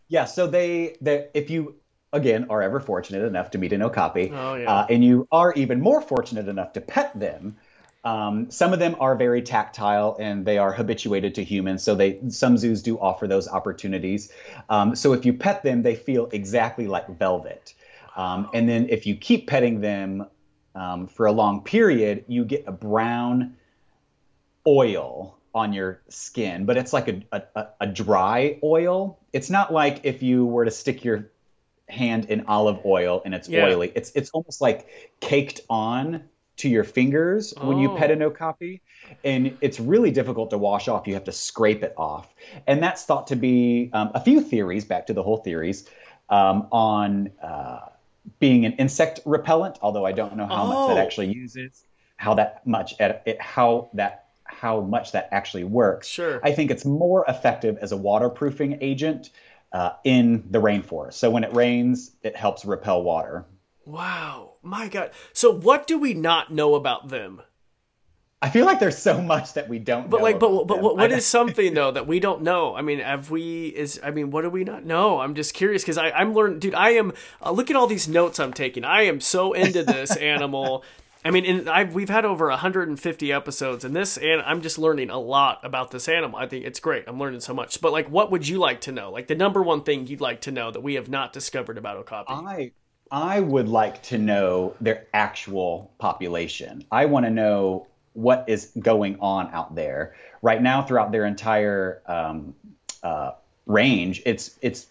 [0.08, 0.22] Yeah.
[0.22, 0.26] yeah.
[0.26, 1.78] So they they if you
[2.14, 4.72] again, are ever fortunate enough to meet an okapi, oh, yeah.
[4.72, 7.58] uh, and you are even more fortunate enough to pet them,
[8.08, 11.84] um, some of them are very tactile and they are habituated to humans.
[11.84, 14.32] So they some zoos do offer those opportunities.
[14.70, 17.74] Um, so if you pet them, they feel exactly like velvet.
[18.16, 20.26] Um, and then if you keep petting them
[20.74, 23.58] um, for a long period, you get a brown
[24.66, 29.20] oil on your skin, but it's like a, a, a dry oil.
[29.34, 31.32] It's not like if you were to stick your
[31.90, 33.66] hand in olive oil and it's yeah.
[33.66, 33.92] oily.
[33.96, 34.88] It's it's almost like
[35.20, 36.24] caked on
[36.58, 37.68] to your fingers oh.
[37.68, 38.28] when you pet an oh.
[38.28, 38.82] okapi
[39.24, 42.34] and it's really difficult to wash off you have to scrape it off
[42.66, 45.88] and that's thought to be um, a few theories back to the whole theories
[46.30, 47.80] um, on uh,
[48.40, 50.68] being an insect repellent although i don't know how oh.
[50.68, 51.06] much that oh.
[51.06, 51.84] actually uses
[52.18, 56.86] how that much it, how that how much that actually works sure i think it's
[56.86, 59.30] more effective as a waterproofing agent
[59.72, 61.14] uh, in the rainforest.
[61.14, 63.46] So when it rains, it helps repel water.
[63.86, 65.12] Wow, my God!
[65.34, 67.42] So what do we not know about them?
[68.40, 70.10] I feel like there's so much that we don't.
[70.10, 72.76] But like, but but what, what is something though that we don't know?
[72.76, 73.68] I mean, have we?
[73.68, 75.20] Is I mean, what do we not know?
[75.20, 76.76] I'm just curious because I'm learning, dude.
[76.76, 77.14] I am.
[77.44, 78.84] Uh, look at all these notes I'm taking.
[78.84, 80.84] I am so into this animal
[81.28, 85.20] I mean, I've, we've had over 150 episodes, and this, and I'm just learning a
[85.20, 86.40] lot about this animal.
[86.40, 87.04] I think it's great.
[87.06, 87.82] I'm learning so much.
[87.82, 89.12] But like, what would you like to know?
[89.12, 91.98] Like the number one thing you'd like to know that we have not discovered about
[91.98, 92.32] okapi?
[92.32, 92.72] I
[93.12, 96.86] I would like to know their actual population.
[96.94, 102.02] I want to know what is going on out there right now throughout their entire
[102.06, 102.56] um,
[103.04, 103.32] uh,
[103.66, 104.22] range.
[104.26, 104.88] It's it's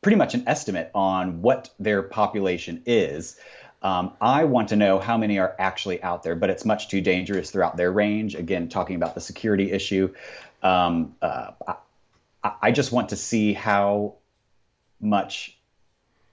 [0.00, 3.36] pretty much an estimate on what their population is.
[3.84, 7.02] Um, I want to know how many are actually out there, but it's much too
[7.02, 8.34] dangerous throughout their range.
[8.34, 10.14] Again, talking about the security issue,
[10.62, 11.50] um, uh,
[12.42, 14.14] I, I just want to see how
[15.00, 15.58] much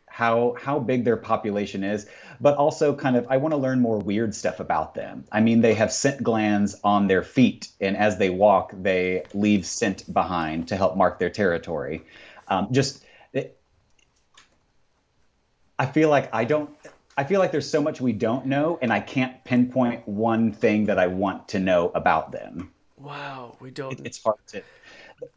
[0.07, 2.07] how how big their population is,
[2.39, 5.25] but also kind of I want to learn more weird stuff about them.
[5.29, 9.65] I mean, they have scent glands on their feet, and as they walk, they leave
[9.65, 12.05] scent behind to help mark their territory.
[12.47, 13.57] Um, just it,
[15.77, 16.69] I feel like I don't.
[17.21, 20.85] I feel like there's so much we don't know, and I can't pinpoint one thing
[20.85, 22.71] that I want to know about them.
[22.97, 23.93] Wow, we don't.
[23.93, 24.63] It, it's hard to.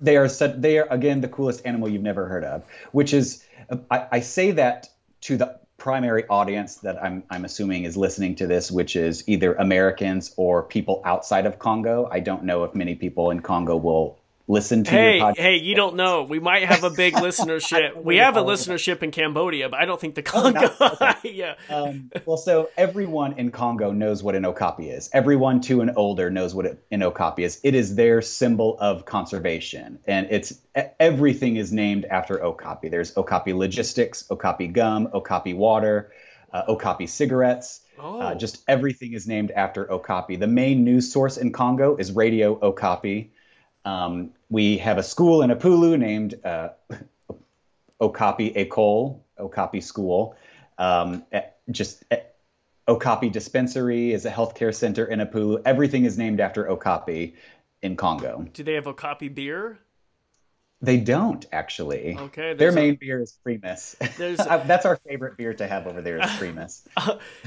[0.01, 0.59] They are such.
[0.63, 3.45] They are again the coolest animal you've never heard of, which is
[3.91, 4.89] I, I say that
[5.23, 9.53] to the primary audience that I'm, I'm assuming is listening to this, which is either
[9.53, 12.09] Americans or people outside of Congo.
[12.11, 15.33] I don't know if many people in Congo will listen to hey.
[15.37, 16.23] Hey, you don't know.
[16.25, 18.03] We might have a big listenership.
[18.03, 20.71] we have a listenership in Cambodia, but I don't think the Oh, Congo.
[20.81, 21.15] okay.
[21.33, 21.55] yeah.
[21.71, 25.11] Um, well, so everyone in Congo knows what an okapi is.
[25.13, 27.61] Everyone two and older knows what an okapi is.
[27.63, 30.59] It is their symbol of conservation, and it's
[30.99, 32.89] everything is named after okapi.
[32.89, 36.13] There's okapi logistics, okapi gum, okapi water,
[36.53, 37.81] uh, okapi cigarettes.
[37.99, 38.21] Oh.
[38.21, 40.37] Uh, just everything is named after okapi.
[40.37, 43.31] The main news source in Congo is Radio Okapi.
[43.85, 46.71] Um, we have a school in Epulu named uh,
[48.01, 50.37] Okapi Ecole, Okapi School.
[50.79, 52.21] Um, eh, just eh,
[52.89, 55.63] Okapi Dispensary is a healthcare center in Epulu.
[55.65, 57.35] Everything is named after Okapi
[57.83, 58.47] in Congo.
[58.53, 59.79] Do they have Okapi beer?
[60.83, 62.17] They don't actually.
[62.19, 63.97] Okay, Their there's a- main beer is Primus.
[64.19, 66.87] There's- That's our favorite beer to have over there is Primus.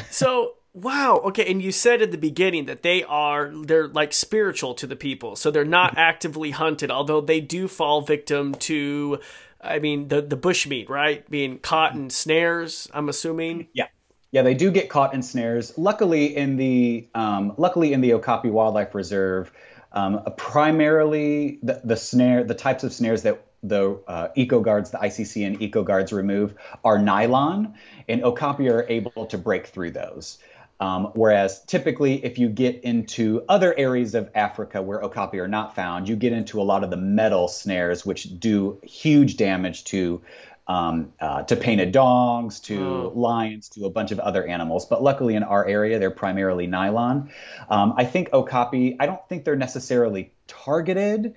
[0.10, 0.54] So
[0.84, 4.88] wow, okay, and you said at the beginning that they are they're like spiritual to
[4.88, 6.00] the people, so they're not Mm-hmm.
[6.00, 9.20] actively hunted, although they do fall victim to,
[9.62, 11.30] I mean, the the bushmeat, right?
[11.30, 12.90] Being caught in snares.
[12.94, 13.68] I'm assuming.
[13.74, 13.88] Yeah.
[14.32, 15.74] Yeah, they do get caught in snares.
[15.78, 19.52] Luckily, in the um, luckily in the Okapi Wildlife Reserve,
[19.94, 24.98] um, primarily the, the snare, the types of snares that the uh, eco guards, the
[24.98, 27.76] ICCN eco guards remove are nylon,
[28.08, 30.40] and Okapi are able to break through those.
[30.80, 35.74] Um, whereas typically, if you get into other areas of Africa where okapi are not
[35.74, 40.22] found, you get into a lot of the metal snares, which do huge damage to
[40.68, 43.12] um, uh, to painted dogs, to Oh.
[43.16, 44.86] lions, to a bunch of other animals.
[44.86, 47.30] But luckily, in our area, they're primarily nylon.
[47.70, 48.98] Um, I think okapi.
[49.00, 51.36] I don't think they're necessarily targeted.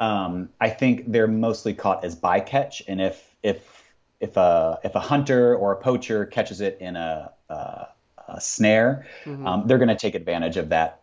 [0.00, 3.84] Um, I think they're mostly caught as bycatch, and if if
[4.20, 7.86] if a if a hunter or a poacher catches it in a, a,
[8.28, 11.00] a snare, um, they're going to take advantage of that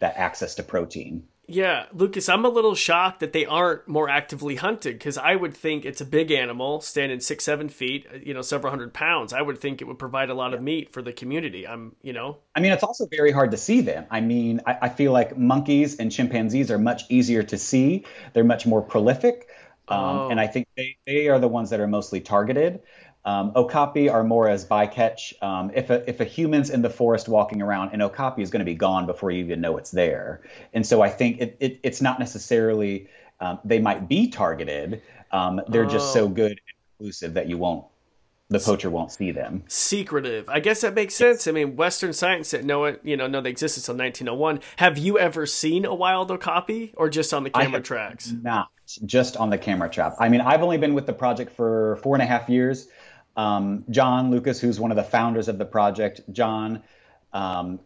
[0.00, 1.24] that access to protein.
[1.46, 5.54] Yeah, Lucas, I'm a little shocked that they aren't more actively hunted because I would
[5.54, 9.34] think it's a big animal, standing six, seven feet, you know, several hundred pounds.
[9.34, 11.68] I would think it would provide a lot of meat for the community.
[11.68, 14.06] I'm, you know, I mean, it's also very hard to see them.
[14.10, 18.06] I mean, I, I feel like monkeys and chimpanzees are much easier to see.
[18.32, 19.48] They're much more prolific.
[19.86, 20.28] Um, Oh.
[20.30, 22.80] And I think they, they are the ones that are mostly targeted.
[23.26, 25.32] Um, okapi are more as bycatch.
[25.42, 28.60] Um, if, a, if a human's in the forest walking around, an okapi is going
[28.60, 30.42] to be gone before you even know it's there.
[30.74, 33.08] And so I think it, it, it's not necessarily,
[33.40, 35.00] um, they might be targeted.
[35.32, 36.28] Um, they're just so Oh.
[36.28, 36.60] good and
[37.00, 37.86] elusive that you won't,
[38.50, 39.64] the poacher won't see them.
[39.68, 40.48] secretive.
[40.50, 41.46] I guess that makes sense.
[41.46, 44.60] I mean, Western science didn't know it, you know, know they existed until 1901.
[44.76, 48.32] Have you ever seen a wild okapi or just on the camera tracks?
[48.42, 48.68] Not
[49.06, 50.14] just on the camera trap.
[50.20, 52.88] I mean, I've only been with the project for four and a half years.
[53.36, 56.82] Um, John Lukas, who's one of the founders of the project, John,
[57.32, 57.80] um,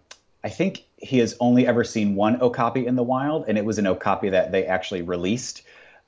[0.45, 3.79] I think he has only ever seen one okapi in the wild, and it was
[3.79, 5.63] an okapi that they actually released.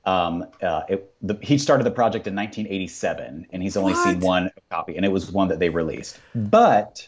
[0.05, 4.51] Um, uh, it, the, he started the project in 1987, and he's only seen one
[4.71, 6.19] okapi, and it was one that they released.
[6.33, 7.07] But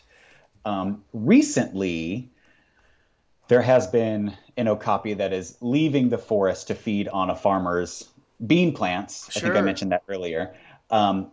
[0.66, 2.30] um, recently,
[3.48, 8.08] there has been an okapi that is leaving the forest to feed on a farmer's
[8.46, 9.30] bean plants.
[9.36, 10.56] I think I mentioned that earlier.
[10.90, 11.32] Um,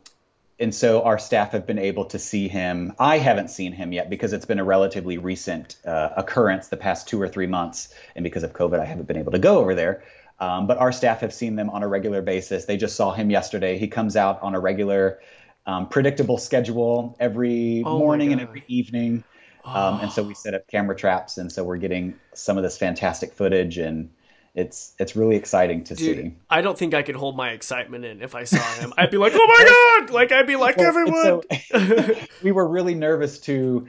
[0.60, 2.92] and so our staff have been able to see him.
[2.98, 7.08] I haven't seen him yet because it's been a relatively recent uh, occurrence the past
[7.08, 7.92] two or three months.
[8.14, 10.04] And because of COVID, I haven't been able to go over there.
[10.38, 12.64] Um, but our staff have seen them on a regular basis.
[12.64, 13.78] They just saw him yesterday.
[13.78, 15.20] He comes out on a regular,
[15.66, 19.24] um, predictable schedule every Oh morning and every evening.
[19.64, 19.70] Oh.
[19.70, 22.78] Um, and so we set up camera traps, and so we're getting some of this
[22.78, 24.10] fantastic footage, and
[24.54, 26.34] it's it's really exciting to Dude, see.
[26.50, 28.92] I don't think I could hold my excitement in if I saw him.
[28.98, 30.10] I'd be like, oh my God!
[30.14, 31.42] Like, I'd be like Well, everyone.
[31.68, 33.86] so we were really nervous to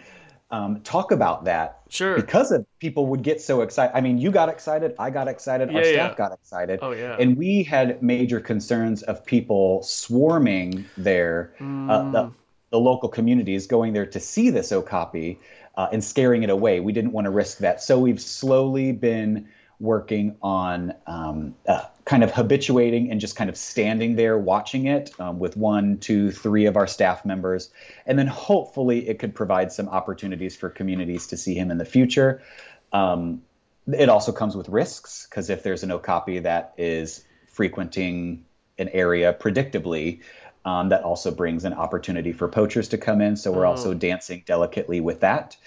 [0.51, 2.16] um, talk about that Sure.
[2.16, 3.95] because of people would get so excited.
[3.95, 6.16] I mean, you got excited, I got excited, our staff yeah.
[6.18, 6.80] got excited.
[6.82, 7.16] Oh, yeah.
[7.18, 12.12] And we had major concerns of people swarming there, uh, Mm.
[12.12, 12.32] the,
[12.72, 15.39] the local communities going there to see this Okapi
[15.76, 16.80] uh, and scaring it away.
[16.82, 17.82] We didn't want to risk that.
[17.82, 19.47] So we've slowly been
[19.82, 25.12] working on um, uh, kind of habituating and just kind of standing there watching it
[25.20, 27.72] um, with one, two, three of our staff members.
[28.06, 31.86] And then hopefully it could provide some opportunities for communities to see him in the
[31.86, 32.42] future.
[32.94, 33.42] Um,
[33.88, 38.46] it also comes with risks because if there's an okapi that is frequenting
[38.78, 40.22] an area predictably,
[40.64, 43.36] um, that also brings an opportunity for poachers to come in.
[43.36, 45.58] So we're also dancing delicately with that.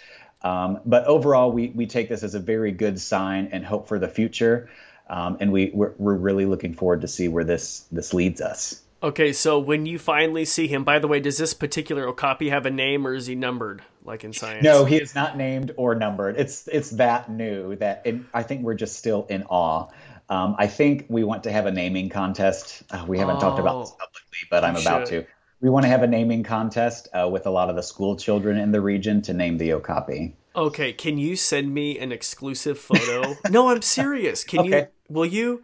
[0.45, 3.99] Um, but overall, we, we take this as a very good sign and hope for
[3.99, 4.69] the future.
[5.09, 8.83] Um, and we, we're, we're really looking forward to see where this, this leads us.
[9.03, 12.65] Okay, so when you finally see him, by the way, does this particular Okapi have
[12.65, 14.65] a name or is he numbered like in science?
[14.65, 16.37] No, he is not named or numbered.
[16.39, 19.89] It's it's that new that it, I think we're just still in awe.
[20.31, 22.83] Um, I think we want to have a naming contest.
[22.91, 23.99] Uh, we haven't talked about this Oh.
[23.99, 25.27] publicly, but I'm You about to.
[25.61, 28.59] We want to have a naming contest uh, with a lot of the school children
[28.59, 30.37] in the region to name the Okapi.
[30.57, 33.37] Okay, can you send me an exclusive photo?
[33.51, 34.45] no, I'm serious.
[34.45, 34.87] Can you?
[35.09, 35.63] Will you?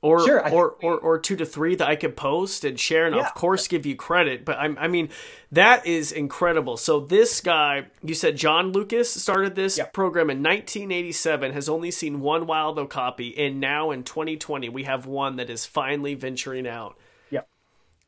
[0.00, 3.16] Or, Sure, or, or or two to three that I could post and share, and
[3.16, 3.22] Yeah.
[3.22, 4.44] of course give you credit.
[4.44, 5.08] But I'm, I mean,
[5.50, 6.76] that is incredible.
[6.76, 9.94] So this guy, you said John Lukas started this Yep.
[9.94, 15.06] program in 1987, has only seen one wild okapi, and now in 2020 we have
[15.06, 16.98] one that is finally venturing out.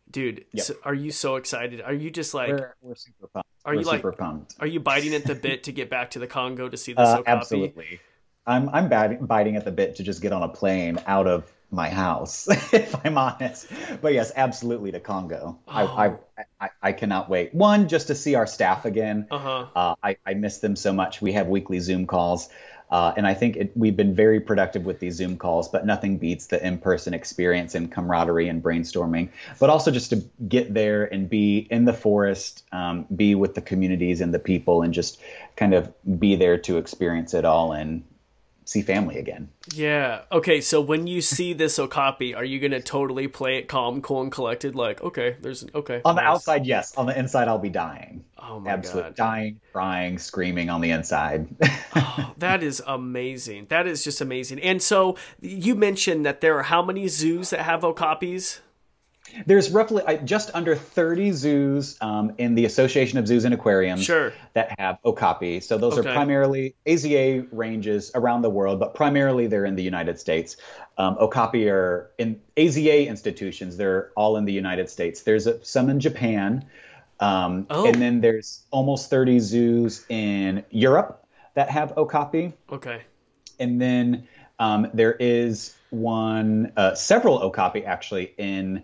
[0.06, 0.12] Yep.
[0.12, 1.80] Dude, so are you so excited?
[1.80, 3.48] Are you just like, We're, we're super pumped.
[3.64, 4.54] Are we're you, like- super pumped.
[4.60, 7.00] are you biting at the bit to get back to the Congo to see the
[7.00, 8.00] Uh, absolutely.
[8.46, 11.52] I'm I'm biting, biting at the bit to just get on a plane out of
[11.72, 13.66] my house, if I'm honest.
[14.00, 15.58] But yes, absolutely to Congo.
[15.66, 15.72] Oh.
[15.72, 17.52] I, I, I I cannot wait.
[17.52, 19.26] One, just to see our staff again.
[19.32, 19.66] Uh-huh.
[19.74, 21.20] Uh, I I miss them so much.
[21.20, 22.48] We have weekly Zoom calls.
[22.90, 26.18] Uh, and I think it, we've been very productive with these Zoom calls, but nothing
[26.18, 29.28] beats the in-person experience and camaraderie and brainstorming.
[29.58, 33.60] But also just to get there and be in the forest, um, be with the
[33.60, 35.20] communities and the people, and just
[35.56, 38.04] kind of be there to experience it all and
[38.66, 39.48] see family again.
[39.72, 40.22] Yeah.
[40.30, 40.60] Okay.
[40.60, 44.30] So when you see this Okapi, are you gonna totally play it calm, cool, and
[44.30, 44.74] collected?
[44.74, 46.02] Like, okay, there's an okay.
[46.04, 46.94] On the outside, yes.
[46.96, 48.24] On the inside, I'll be dying.
[48.38, 51.48] Oh my Absolutely god, dying, crying, screaming on the inside.
[51.98, 53.68] Oh, that is amazing.
[53.70, 54.60] That is just amazing.
[54.60, 58.58] And so you mentioned that there are how many zoos that have Okapis?
[59.44, 64.02] There's roughly uh, just under 30 zoos um, in the Association of Zoos and Aquariums
[64.04, 64.32] Sure.
[64.54, 65.60] that have okapi.
[65.60, 66.08] So those Okay.
[66.08, 70.56] are primarily AZA ranges around the world, but primarily they're in the United States.
[70.98, 73.76] Um, okapi are in AZA institutions.
[73.76, 75.22] They're all in the United States.
[75.22, 76.64] There's a, some in Japan,
[77.20, 77.86] um, Oh.
[77.86, 81.24] and then there's almost 30 zoos in Europe
[81.54, 83.02] that have okapi Okay.
[83.58, 84.26] and then
[84.58, 88.82] um, there is one, uh, several okapi actually in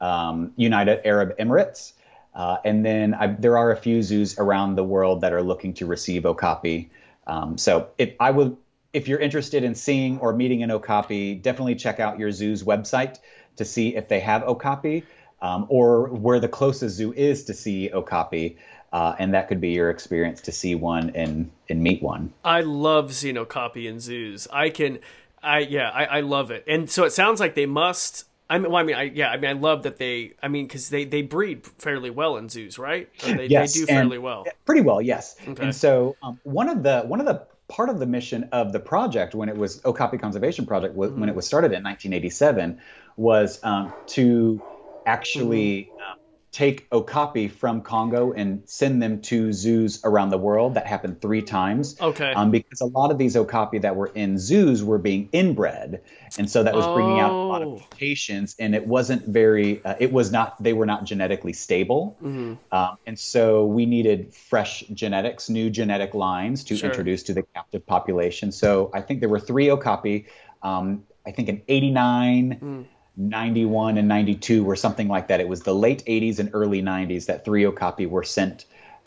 [0.00, 1.92] um, United Arab Emirates,
[2.34, 5.74] uh, and then I, there are a few zoos around the world that are looking
[5.74, 6.90] to receive okapi.
[7.26, 8.56] Um, so if I would,
[8.92, 13.18] if you're interested in seeing or meeting an okapi, definitely check out your zoo's website
[13.56, 15.04] to see if they have okapi.
[15.42, 18.58] Um, or where the closest zoo is to see okapi,
[18.92, 22.34] uh, and that could be your experience to see one and and meet one.
[22.44, 24.46] I love seeing Okapi in zoos.
[24.52, 24.98] I can,
[25.42, 26.64] I yeah, I, I love it.
[26.66, 28.26] And so it sounds like they must.
[28.50, 30.34] I mean, well, I mean, I yeah, I mean, I love that they.
[30.42, 33.08] I mean, because they they breed fairly well in zoos, right?
[33.22, 34.44] Or they, Yes, they do fairly well.
[34.66, 35.36] Pretty well, yes.
[35.46, 35.62] Okay.
[35.62, 38.80] And so um, one of the one of the part of the mission of the
[38.80, 41.20] project when it was Okapi Conservation Project wa- Mm-hmm.
[41.20, 42.80] when it was started in 1987
[43.16, 44.60] was um, to
[45.06, 46.02] actually Mm-hmm.
[46.02, 46.14] uh,
[46.52, 50.74] take okapi from Congo and send them to zoos around the world.
[50.74, 51.96] That happened three times.
[52.00, 52.32] Okay.
[52.32, 56.02] Um, because a lot of these okapi that were in zoos were being inbred,
[56.38, 57.74] and so that was bringing out a lot Oh.
[57.74, 59.84] of mutations, and it wasn't very.
[59.84, 60.60] Uh, it was not.
[60.62, 62.54] They were not genetically stable, Mm-hmm.
[62.74, 66.88] um, and so we needed fresh genetics, new genetic lines to Sure.
[66.90, 68.50] introduce to the captive population.
[68.50, 70.26] So I think there were three okapi.
[70.62, 72.58] Um, I think in '89.
[72.60, 72.84] Mm.
[73.16, 75.40] 91 and 92 or something like that.
[75.40, 78.64] It was the late 80s and early 90s that 3 okapi were sent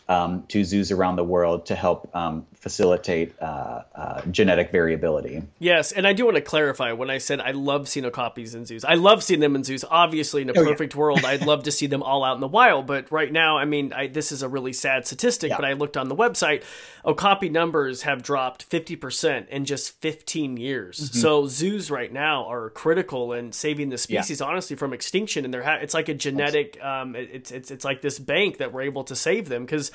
[0.10, 5.44] um, to zoos around the world to help um, facilitate uh, uh, genetic variability.
[5.60, 8.66] Yes, and I do want to clarify when I said I love seeing Okapis in
[8.66, 8.84] zoos.
[8.84, 9.86] I love seeing them in zoos.
[9.90, 10.70] Obviously, in a Oh, yeah.
[10.70, 12.86] perfect world, I'd love to see them all out in the wild.
[12.86, 15.50] But right now, I mean, I, this is a really sad statistic.
[15.52, 15.56] Yeah.
[15.58, 16.64] But I looked on the website,
[17.06, 20.98] Okapi numbers have dropped fifty percent in just fifteen years.
[21.00, 21.20] Mm-hmm.
[21.20, 25.46] So zoos right now are critical in saving the species, honestly, from extinction.
[25.46, 28.58] And they're ha- it's like a genetic, um, it- it's it's it's like this bank
[28.58, 29.92] that we're able to save them because.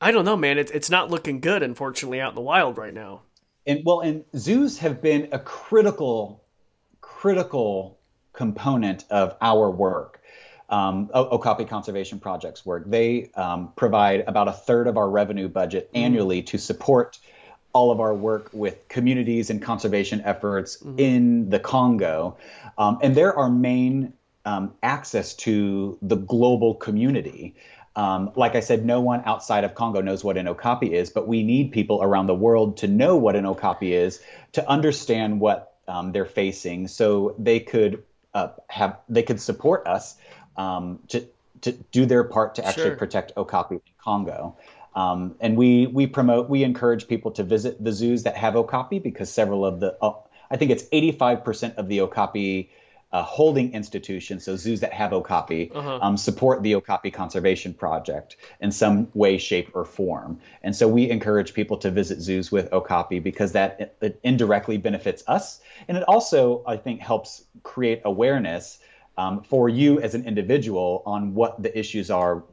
[0.00, 0.58] I don't know, man.
[0.58, 3.22] It's it's not looking good, unfortunately, out in the wild right now.
[3.66, 6.44] And well, and zoos have been a critical,
[7.00, 7.98] critical
[8.32, 10.22] component of our work.
[10.70, 12.84] Um, Okapi Conservation Project's work.
[12.86, 15.98] They um, provide about a third of our revenue budget mm.
[15.98, 17.18] annually to support
[17.72, 20.98] all of our work with communities and conservation efforts mm-hmm.
[20.98, 22.36] in the Congo.
[22.76, 24.12] Um, and they're our main
[24.44, 27.54] um, access to the global community.
[27.98, 31.26] Um, like I said, no one outside of Congo knows what an okapi is, but
[31.26, 34.22] we need people around the world to know what an okapi is,
[34.52, 40.14] to understand what um, they're facing, so they could uh, have they could support us
[40.56, 41.26] um, to
[41.62, 42.96] to do their part to actually sure.
[42.96, 44.56] protect okapi in Congo.
[44.94, 49.00] Um, and we we promote we encourage people to visit the zoos that have okapi
[49.00, 50.12] because several of the uh,
[50.52, 52.70] I think it's 85% of the okapi
[53.10, 55.98] uh, holding institutions, so zoos that have Okapi, uh-huh.
[56.02, 60.38] um, support the Okapi Conservation Project in some way, shape, or form.
[60.62, 65.24] And so we encourage people to visit zoos with Okapi because that it indirectly benefits
[65.26, 65.60] us.
[65.88, 68.78] And it also, I think, helps create awareness
[69.16, 72.44] um, for you as an individual on what the issues are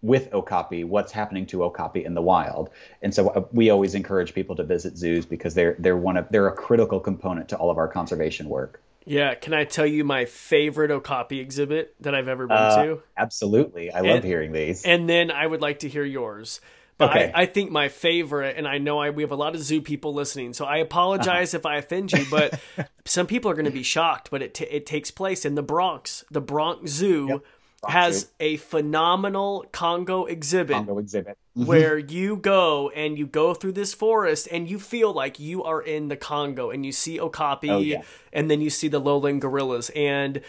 [0.00, 2.70] with Okapi, what's happening to Okapi in the wild.
[3.02, 6.28] And so uh, we always encourage people to visit zoos because they're they're one of
[6.30, 8.80] they're a critical component to all of our conservation work.
[9.08, 13.02] Yeah, can I tell you my favorite Okapi exhibit that I've ever been uh, to?
[13.16, 13.90] Absolutely.
[13.90, 14.84] I and, love hearing these.
[14.84, 16.60] And then I would like to hear yours.
[16.98, 17.32] But okay.
[17.32, 19.80] I, I, think my favorite, and I know I, we have a lot of zoo
[19.80, 21.60] people listening, so I apologize uh-huh.
[21.60, 22.60] if I offend you, but
[23.04, 24.30] some people are going to be shocked.
[24.32, 27.28] But it t- it takes place in the Bronx, the Bronx Zoo.
[27.28, 27.44] Yep
[27.86, 30.74] has a phenomenal Congo exhibit.
[30.74, 31.38] Congo exhibit.
[31.58, 31.66] Mm-hmm.
[31.66, 35.82] Where you go and you go through this forest and you feel like you are
[35.82, 38.02] in the Congo and you see Okapi oh, yeah.
[38.32, 40.40] and then you see the lowland gorillas and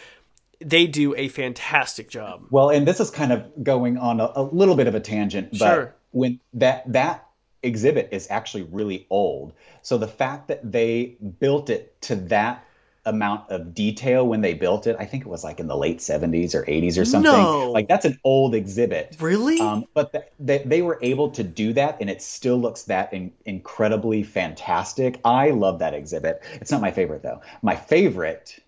[0.60, 2.46] they do a fantastic job.
[2.50, 5.50] Well, and this is kind of going on a, a little bit of a tangent,
[5.52, 5.94] but sure.
[6.12, 7.26] when that that
[7.62, 9.52] exhibit is actually really old.
[9.82, 12.64] So the fact that they built it to that
[13.10, 14.96] amount of detail when they built it.
[14.98, 17.30] I think it was like in the late 70s or 80s or something.
[17.30, 17.70] No.
[17.72, 19.16] Like that's an old exhibit.
[19.20, 19.60] Really?
[19.60, 23.12] Um, but the, they, they were able to do that and it still looks that
[23.12, 25.20] in, incredibly fantastic.
[25.24, 26.42] I love that exhibit.
[26.54, 27.42] It's not my favorite though.
[27.60, 28.58] My favorite,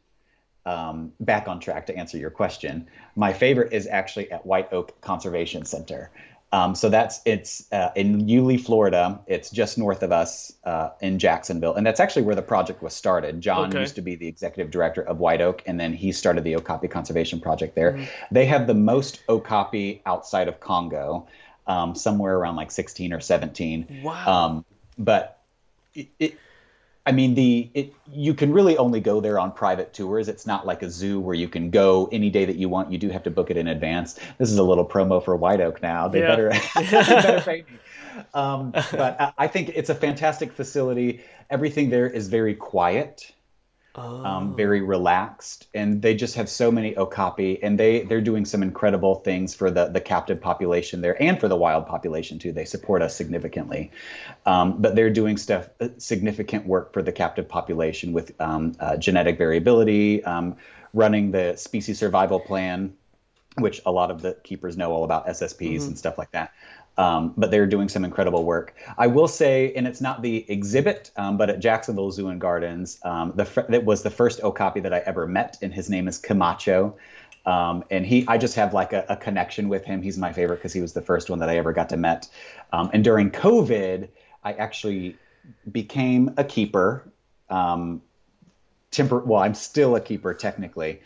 [0.67, 5.01] um, back on track to answer your question, my favorite is actually at White Oak
[5.01, 6.11] Conservation Center.
[6.53, 9.21] Um, so that's it's uh, in Yulee, Florida.
[9.27, 12.95] It's just north of us uh, in Jacksonville, and that's actually where the project was
[12.95, 13.41] started.
[13.41, 13.81] John okay.
[13.81, 16.89] used to be the executive director of White Oak, and then he started the Okapi
[16.89, 17.93] Conservation Project there.
[17.93, 18.05] Mm-hmm.
[18.31, 21.27] They have the most Okapi outside of Congo,
[21.67, 24.03] um, somewhere around like 16 or 17.
[24.03, 24.27] Wow.
[24.27, 24.65] Um,
[24.99, 25.41] but
[25.95, 26.39] it, it
[27.05, 30.29] I mean, the it, you can really only go there on private tours.
[30.29, 32.93] It's not like a zoo where you can go any day that you want.
[32.93, 34.19] You do have to book it in advance.
[34.39, 36.07] This is a little promo for White Oak now.
[36.09, 36.29] They yeah.
[36.29, 37.65] better, they better pay me.
[38.35, 41.23] Um, but I think it's a fantastic facility.
[41.49, 43.33] Everything there is very quiet
[43.95, 44.25] oh.
[44.25, 48.63] um, very relaxed, and they just have so many okapi, and they they're doing some
[48.63, 52.53] incredible things for the the captive population there and for the wild population too.
[52.53, 53.91] They support us significantly,
[54.47, 58.97] um, but they're doing stuff uh, significant work for the captive population with um, uh,
[58.97, 60.57] genetic variability, um,
[60.93, 62.95] running the species survival plan
[63.59, 65.89] which a lot of the keepers know all about SSPs mm-hmm.
[65.89, 66.53] and stuff like that.
[66.99, 68.75] Um, but they're doing some incredible work.
[68.99, 72.99] I will say, and it's not the exhibit, um, but at Jacksonville Zoo and Gardens,
[73.03, 76.19] um, the that was the first Okapi that I ever met, and his name is
[76.19, 76.97] Camacho.
[77.45, 80.03] Um, and he, I just have like a, a connection with him.
[80.03, 82.29] He's my favorite because he was the first one that I ever got to met.
[82.73, 84.09] Um, and during COVID,
[84.45, 85.17] I actually
[85.71, 87.11] became a keeper.
[87.51, 88.03] Um,
[88.91, 91.01] temper, well, I'm still a keeper technically.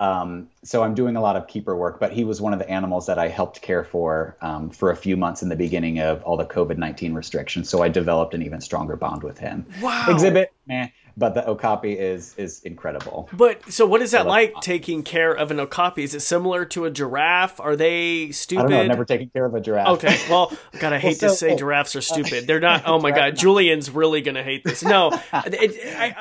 [0.00, 2.70] Um, so I'm doing a lot of keeper work, but he was one of the
[2.70, 6.22] animals that I helped care for um, for a few months in the beginning of
[6.22, 7.68] all the COVID 19 restrictions.
[7.68, 9.66] So I developed an even stronger bond with him.
[9.80, 10.06] Wow.
[10.08, 13.28] Exhibit, man but the okapi is is incredible.
[13.32, 16.04] But so, what is that like taking care of an okapi?
[16.04, 17.58] Is it similar to a giraffe?
[17.58, 18.60] Are they stupid?
[18.60, 18.80] I don't know.
[18.82, 19.88] I've never taken care of a giraffe.
[19.88, 22.46] Okay, well, God, I hate well, so, to say oh, giraffes are uh, stupid.
[22.46, 22.78] They're not.
[22.88, 24.82] Oh my God, Julian's really gonna hate this.
[24.82, 26.16] No, it, I,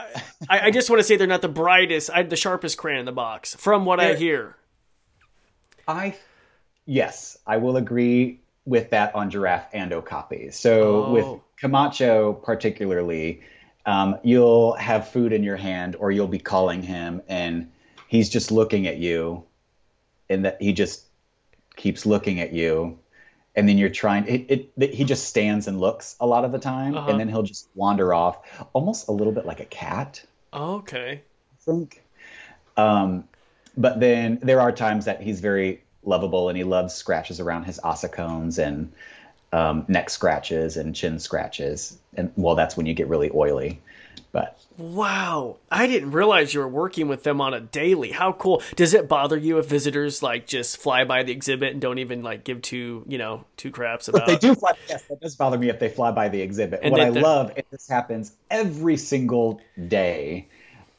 [0.50, 3.06] I, I just want to say they're not the brightest, I, the sharpest crayon in
[3.06, 4.58] the box, from what I hear.
[5.88, 6.16] I,
[6.86, 10.52] yes, I will agree with that on giraffe and okapi.
[10.52, 11.12] So oh.
[11.14, 13.42] with Camacho particularly
[13.88, 17.72] um, you'll have food in your hand or you'll be calling him and
[18.08, 19.46] he's just looking at you
[20.30, 21.06] and that he just
[21.78, 23.00] keeps looking at you.
[23.56, 26.52] And then you're trying it, it, it he just stands and looks a lot of
[26.52, 27.10] the time uh-huh.
[27.10, 28.38] and then he'll just wander off
[28.74, 30.24] almost a little bit like a cat.
[30.54, 31.22] Okay.
[31.54, 32.04] I think.
[32.76, 33.24] Um,
[33.78, 37.80] but then there are times that he's very lovable and he loves scratches around his
[37.80, 38.92] ossicones and
[39.54, 43.80] um, neck scratches and chin scratches, and well, that's when you get really oily.
[44.32, 48.12] But wow, I didn't realize you were working with them on a daily.
[48.12, 48.62] How cool!
[48.76, 52.24] Does it bother you if visitors like just fly by the exhibit and don't even
[52.24, 54.26] like give two you know two craps about?
[54.26, 54.74] But they do fly.
[54.90, 56.82] Yes, that does bother me if they fly by the exhibit.
[56.84, 60.48] And what I love, and this happens every single day,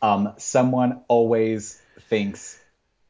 [0.01, 2.59] um, someone always thinks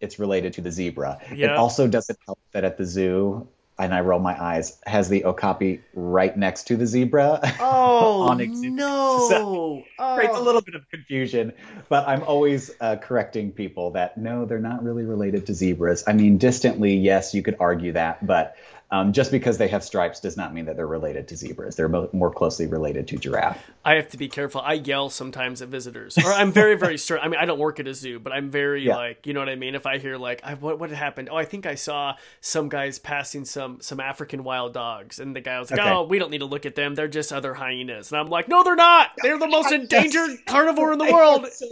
[0.00, 1.18] it's related to the zebra.
[1.34, 1.46] Yeah.
[1.46, 3.48] It also doesn't help that at the zoo
[3.78, 7.40] and I roll my eyes, has the okapi right next to the zebra.
[7.60, 8.72] Oh, on exhibit.
[8.72, 8.98] no.
[9.28, 10.14] So oh.
[10.16, 11.52] Creates a little bit of confusion,
[11.88, 16.04] but I'm always uh, correcting people that no, they're not really related to zebras.
[16.06, 18.56] I mean, distantly, yes, you could argue that, but
[18.90, 21.76] um, just because they have stripes does not mean that they're related to zebras.
[21.76, 23.70] They're more closely related to giraffe.
[23.84, 24.62] I have to be careful.
[24.62, 27.22] I yell sometimes at visitors, or I'm very, very strict.
[27.22, 28.96] I mean, I don't work at a zoo, but I'm very yeah.
[28.96, 29.74] like, you know what I mean.
[29.74, 31.28] If I hear like, I, what what happened?
[31.30, 35.42] Oh, I think I saw some guys passing some some African wild dogs, and the
[35.42, 35.90] guy was like, okay.
[35.90, 36.94] oh, we don't need to look at them.
[36.94, 39.10] They're just other hyenas, and I'm like, no, they're not.
[39.22, 41.46] They're the most endangered carnivore in the world.
[41.58, 41.66] So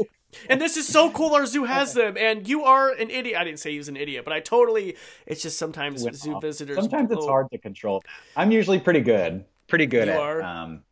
[0.49, 1.35] and this is so cool.
[1.35, 3.39] Our zoo has them, and you are an idiot.
[3.39, 4.97] I didn't say he was an idiot, but I totally.
[5.27, 6.43] It's just sometimes zoo off.
[6.43, 6.77] visitors.
[6.77, 8.03] Sometimes it's hard to control.
[8.37, 10.83] I'm usually pretty good, pretty good you at um,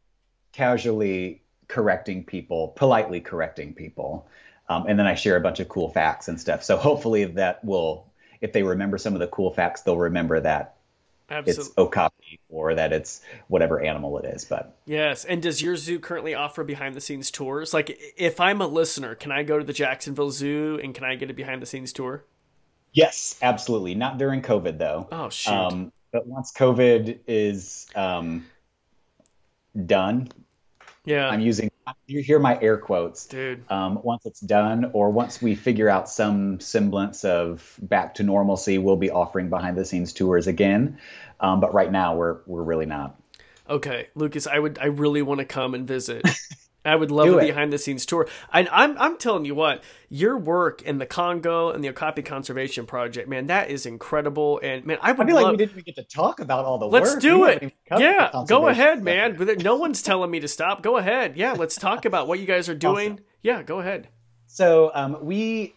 [0.53, 4.29] casually correcting people, politely correcting people,
[4.69, 6.63] um, and then I share a bunch of cool facts and stuff.
[6.65, 8.07] So hopefully that will,
[8.41, 10.77] if they remember some of the cool facts, they'll remember that
[11.31, 11.63] Absolutely.
[11.63, 12.15] it's okapi
[12.49, 14.45] or that it's whatever animal it is.
[14.45, 17.75] But yes, and does your zoo currently offer behind the scenes tours?
[17.75, 21.15] Like, if I'm a listener, can I go to the Jacksonville Zoo and can I
[21.15, 22.25] get a behind the scenes tour?
[22.93, 23.95] Yes, absolutely.
[23.95, 25.09] Not during COVID though.
[25.11, 25.53] Oh shoot.
[25.53, 28.47] Um, but once COVID is um,
[29.87, 30.29] done,
[31.05, 31.71] yeah, I'm using.
[32.07, 33.71] You hear my air quotes, dude.
[33.71, 38.79] Um, once it's done, or once we figure out some semblance of back to normalcy,
[38.79, 40.99] we'll be offering behind the scenes tours again.
[41.41, 43.21] Um, but right now, we're we're really not.
[43.69, 46.27] Okay, Lucas, I would I really want to come and visit.
[46.85, 48.29] I would love Do a behind the scenes tour.
[48.53, 52.87] And I'm I'm telling you what, your work in the Congo and the Okapi Conservation
[52.87, 54.61] Project, man, that is incredible.
[54.63, 56.65] And man, I would I feel love, like we didn't even get to talk about
[56.65, 57.21] all the let's work.
[57.21, 57.73] do it.
[57.99, 59.37] Yeah, go ahead, man.
[59.61, 60.83] No one's telling me to stop.
[60.83, 61.37] Go ahead.
[61.37, 63.13] Yeah, let's talk about what you guys are doing.
[63.13, 63.25] Awesome.
[63.43, 64.09] Yeah, go ahead.
[64.47, 65.75] So um, we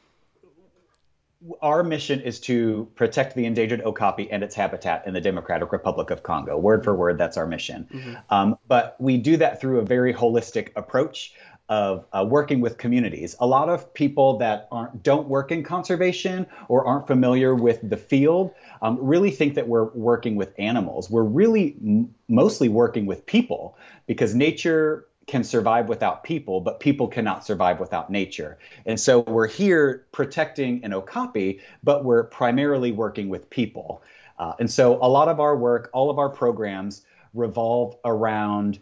[1.61, 6.09] our mission is to protect the endangered okapi and its habitat in the Democratic Republic
[6.09, 6.57] of Congo.
[6.57, 7.87] Word for word, that's our mission.
[7.91, 8.13] Mm-hmm.
[8.29, 11.33] Um, but we do that through a very holistic approach
[11.69, 13.35] of uh, working with communities.
[13.39, 17.97] A lot of people that aren't don't work in conservation or aren't familiar with the
[17.97, 21.09] field um, really think that we're working with animals.
[21.09, 27.07] We're really m- mostly working with people because nature can survive without people, but people
[27.07, 28.57] cannot survive without nature.
[28.85, 34.01] And so we're here protecting an okapi, but we're primarily working with people.
[34.39, 38.79] Uh, and so a lot of our work, all of our programs revolve around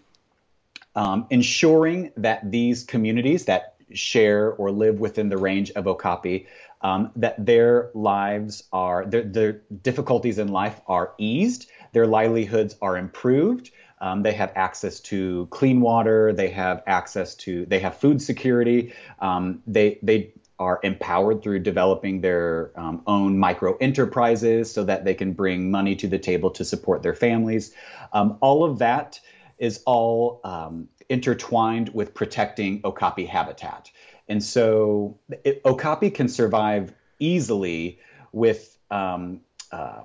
[0.96, 6.48] um, ensuring that these communities that share or live within the range of okapi,
[6.82, 12.98] um, that their lives are, their, their difficulties in life are eased, their livelihoods are
[12.98, 13.72] improved,
[14.06, 16.32] um, they have access to clean water.
[16.32, 17.66] They have access to.
[17.66, 18.94] They have food security.
[19.20, 25.16] Um, they they are empowered through developing their um, own micro enterprises so that they
[25.16, 27.74] can bring money to the table to support their families.
[28.14, 29.20] Um, all of that
[29.58, 33.90] is all um, intertwined with protecting okapi habitat.
[34.30, 38.00] And so it, okapi can survive easily
[38.32, 39.42] with um,
[39.72, 40.04] uh,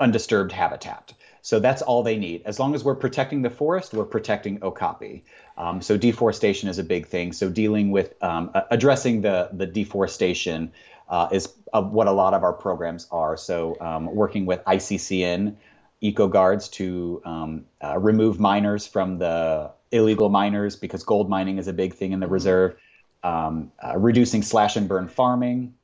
[0.00, 1.12] undisturbed habitat.
[1.42, 2.42] So that's all they need.
[2.44, 5.24] As long as we're protecting the forest, we're protecting okapi.
[5.56, 7.32] Um, so deforestation is a big thing.
[7.32, 10.72] So dealing with um, addressing the the deforestation
[11.08, 13.36] uh, is uh, what a lot of our programs are.
[13.36, 15.56] So um, working with ICCN
[16.00, 21.68] eco guards to um, uh, remove miners from the illegal miners because gold mining is
[21.68, 22.34] a big thing in the mm-hmm.
[22.34, 22.76] reserve.
[23.22, 25.74] Um, uh, reducing slash and burn farming,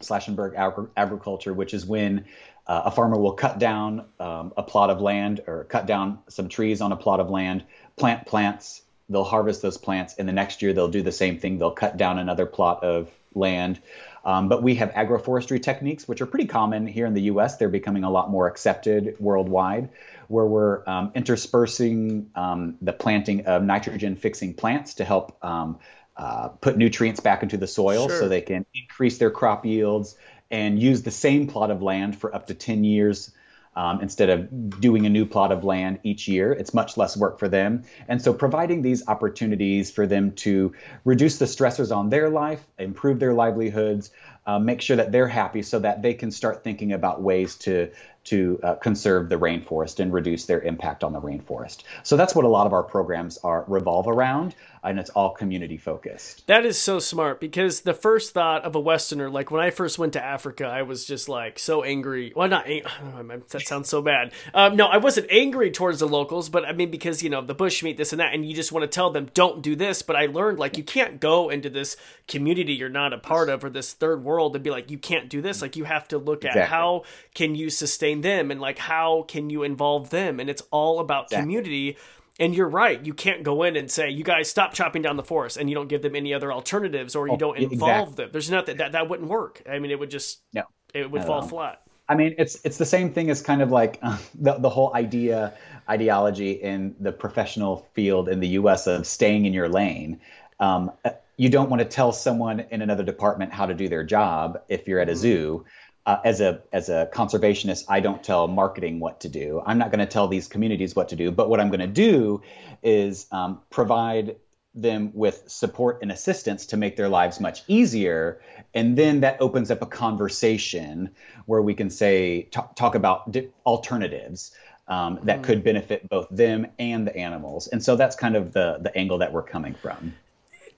[0.00, 2.24] slash and burn agri- agriculture, which is when
[2.70, 6.48] uh, a farmer will cut down um, a plot of land or cut down some
[6.48, 7.64] trees on a plot of land,
[7.96, 8.82] plant plants.
[9.08, 11.58] They'll harvest those plants, and the next year they'll do the same thing.
[11.58, 13.80] They'll cut down another plot of land.
[14.24, 17.56] Um, but we have agroforestry techniques, which are pretty common here in the U.S.
[17.56, 19.88] They're becoming a lot more accepted worldwide,
[20.28, 25.80] where we're um, interspersing um, the planting of nitrogen-fixing plants to help um,
[26.16, 28.20] uh, put nutrients back into the soil, sure.
[28.20, 30.16] so they can increase their crop yields,
[30.50, 33.32] and use the same plot of land for up to 10 years
[33.76, 36.52] um, instead of doing a new plot of land each year.
[36.52, 37.84] It's much less work for them.
[38.08, 40.74] And so, providing these opportunities for them to
[41.04, 44.10] reduce the stressors on their life, improve their livelihoods,
[44.46, 47.90] uh, make sure that they're happy so that they can start thinking about ways to
[48.30, 51.82] to uh, conserve the rainforest and reduce their impact on the rainforest.
[52.02, 55.76] So that's what a lot of our programs are revolve around, and it's all community
[55.76, 56.46] focused.
[56.46, 59.98] That is so smart because the first thought of a Westerner, like when I first
[59.98, 62.32] went to Africa, I was just like so angry.
[62.34, 62.66] Well, not
[63.50, 64.32] that sounds so bad.
[64.54, 67.54] Um, no, I wasn't angry towards the locals, but I mean because you know the
[67.54, 70.02] bushmeat, this and that, and you just want to tell them don't do this.
[70.02, 71.96] But I learned like you can't go into this
[72.28, 75.28] community you're not a part of or this third world and be like you can't
[75.28, 75.60] do this.
[75.60, 76.70] Like you have to look at exactly.
[76.70, 77.04] how
[77.34, 81.24] can you sustain them and like how can you involve them and it's all about
[81.24, 81.42] exactly.
[81.42, 81.96] community
[82.38, 85.22] and you're right you can't go in and say you guys stop chopping down the
[85.22, 88.24] forest and you don't give them any other alternatives or you oh, don't involve exactly.
[88.24, 90.62] them there's nothing that that wouldn't work i mean it would just no
[90.94, 94.00] it would fall flat I mean, it's it's the same thing as kind of like
[94.02, 95.54] uh, the the whole idea
[95.88, 98.88] ideology in the professional field in the U.S.
[98.88, 100.20] of staying in your lane.
[100.58, 100.90] Um,
[101.36, 104.86] you don't want to tell someone in another department how to do their job if
[104.86, 105.20] you're at a mm-hmm.
[105.20, 105.64] zoo
[106.10, 109.62] uh, as a as a conservationist, I don't tell marketing what to do.
[109.64, 111.30] I'm not going to tell these communities what to do.
[111.30, 112.42] But what I'm going to do
[112.82, 114.36] is um, provide
[114.74, 118.40] them with support and assistance to make their lives much easier,
[118.74, 121.10] and then that opens up a conversation
[121.46, 124.52] where we can say talk, talk about di- alternatives.
[124.88, 125.44] Um, that mm.
[125.44, 129.18] could benefit both them and the animals, and so that's kind of the the angle
[129.18, 130.14] that we're coming from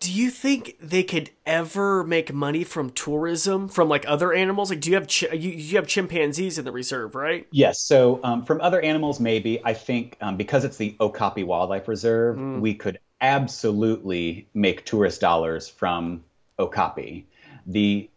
[0.03, 4.68] do you think they could ever make money from tourism from like other animals?
[4.70, 7.46] Like, do you have ch- you, you have chimpanzees in the reserve, right?
[7.53, 7.78] Yes.
[7.80, 12.36] So um, from other animals, maybe I think um, because it's the Okapi Wildlife Reserve,
[12.36, 12.59] mm.
[12.59, 16.24] we could absolutely make tourist dollars from
[16.59, 17.24] Okapi.
[17.64, 18.11] The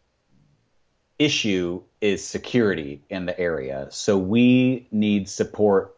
[1.19, 5.94] issue is security in the area, so we need support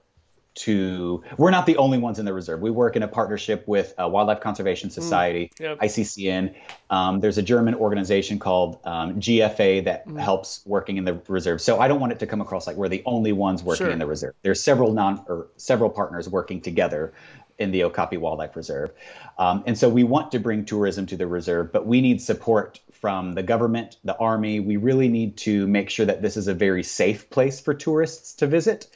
[0.57, 3.93] to we're not the only ones in the reserve we work in a partnership with
[4.01, 4.93] uh, wildlife conservation mm.
[4.93, 5.79] society mm, yep.
[5.79, 6.55] iccn
[6.89, 10.19] um, there's a german organization called um, gfa that mm.
[10.19, 12.89] helps working in the reserve so i don't want it to come across like we're
[12.89, 13.91] the only ones working sure.
[13.91, 17.13] in the reserve there's several non or several partners working together
[17.59, 18.91] in the okapi wildlife reserve
[19.37, 22.79] um, and so we want to bring tourism to the reserve but we need support
[22.93, 26.53] from the government the army we really need to make sure that this is a
[26.53, 28.87] very safe place for tourists to visit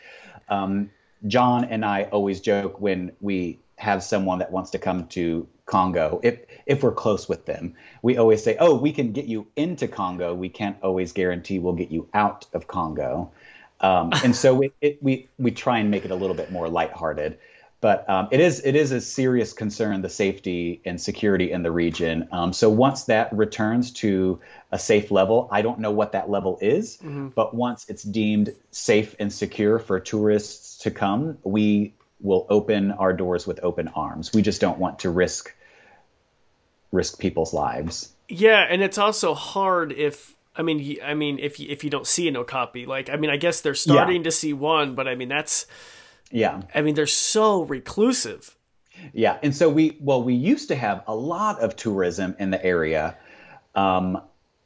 [0.50, 0.90] um,
[1.28, 6.20] John and I always joke when we have someone that wants to come to Congo,
[6.22, 9.88] if if we're close with them, we always say, "Oh, we can get you into
[9.88, 10.36] Congo.
[10.36, 13.32] We can't always guarantee we'll get you out of Congo."
[13.80, 16.68] Um, and so it, it, we we try and make it a little bit more
[16.68, 17.40] lighthearted.
[17.82, 21.72] But um, it is it is a serious concern the safety and security in the
[21.72, 22.30] region.
[22.32, 24.40] Um, so once that returns to
[24.72, 27.30] a safe level, I don't know what that level is, mm-hmm.
[27.30, 33.14] but once it's deemed safe and secure for tourists to come, we will open our
[33.14, 34.32] doors with open arms.
[34.32, 35.52] We just don't want to risk
[36.92, 38.14] risk people's lives.
[38.30, 42.06] Yeah, and it's also hard if I mean I mean if you, if you don't
[42.06, 44.24] see a okapi, like I mean I guess they're starting yeah.
[44.24, 45.66] to see one, but I mean that's
[46.32, 46.62] yeah.
[46.74, 48.58] I mean, they're so reclusive.
[49.14, 49.38] Yeah.
[49.42, 53.18] And so we, well, we used to have a lot of tourism in the area
[53.76, 54.22] um,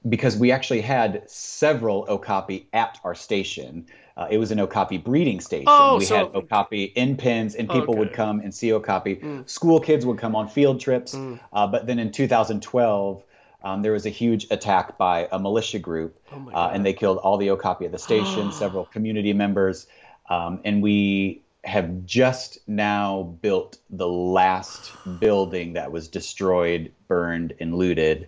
[0.07, 3.88] because we actually had several okapi at our station.
[4.18, 5.66] Uh, it was an okapi breeding station.
[5.68, 6.18] Oh, we so...
[6.18, 7.99] had okapi in pens, and people okay.
[7.99, 9.18] would come and see okapi.
[9.18, 9.49] Mm.
[9.49, 11.16] School kids would come on field trips.
[11.16, 11.39] Mm.
[11.51, 13.24] Uh, but then in 2012,
[13.63, 17.18] um, there was a huge attack by a militia group, oh uh, and they killed
[17.18, 19.88] all the okapi at the station, several community members.
[20.30, 27.76] Um, and we have just now built the last building that was destroyed, burned, and
[27.76, 28.28] looted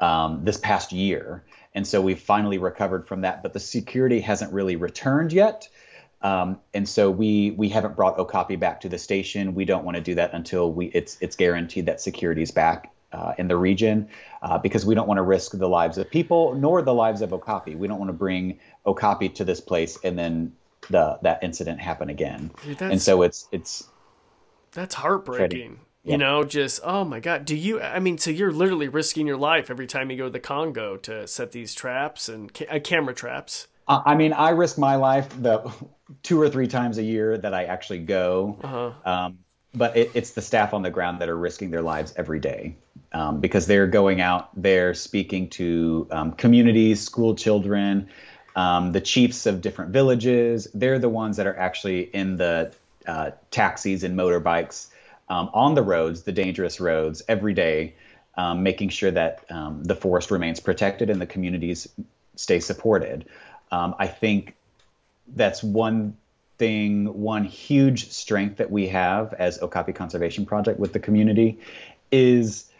[0.00, 1.42] um, this past year.
[1.74, 5.68] And so we've finally recovered from that, but the security hasn't really returned yet.
[6.22, 9.54] Um, and so we we haven't brought Okapi back to the station.
[9.54, 13.34] We don't want to do that until we it's it's guaranteed that security's back uh,
[13.38, 14.08] in the region
[14.42, 17.32] uh, because we don't want to risk the lives of people nor the lives of
[17.32, 17.74] Okapi.
[17.74, 20.52] We don't want to bring Okapi to this place and then
[20.90, 22.50] the that incident happen again.
[22.64, 23.88] Dude, and so it's it's
[24.72, 25.80] that's heartbreaking.
[26.02, 26.12] Yeah.
[26.12, 27.44] You know, just oh my god.
[27.44, 27.80] Do you?
[27.80, 30.96] I mean, so you're literally risking your life every time you go to the Congo
[30.98, 33.68] to set these traps and ca- uh, camera traps.
[33.88, 35.72] Uh, I mean, I risk my life the
[36.22, 38.58] two or three times a year that I actually go.
[38.62, 39.10] Uh-huh.
[39.10, 39.38] Um,
[39.74, 42.76] but it, it's the staff on the ground that are risking their lives every day
[43.12, 48.08] um, because they're going out there speaking to um, communities, school children,
[48.56, 52.72] um, the chiefs of different villages, they're the ones that are actually in the
[53.06, 54.88] uh, taxis and motorbikes
[55.28, 57.94] um, on the roads, the dangerous roads, every day,
[58.36, 61.88] um, making sure that um, the forest remains protected and the communities
[62.36, 63.26] stay supported.
[63.70, 64.54] Um, I think
[65.34, 66.16] that's one
[66.58, 71.58] thing, one huge strength that we have as Okapi Conservation Project with the community
[72.12, 72.70] is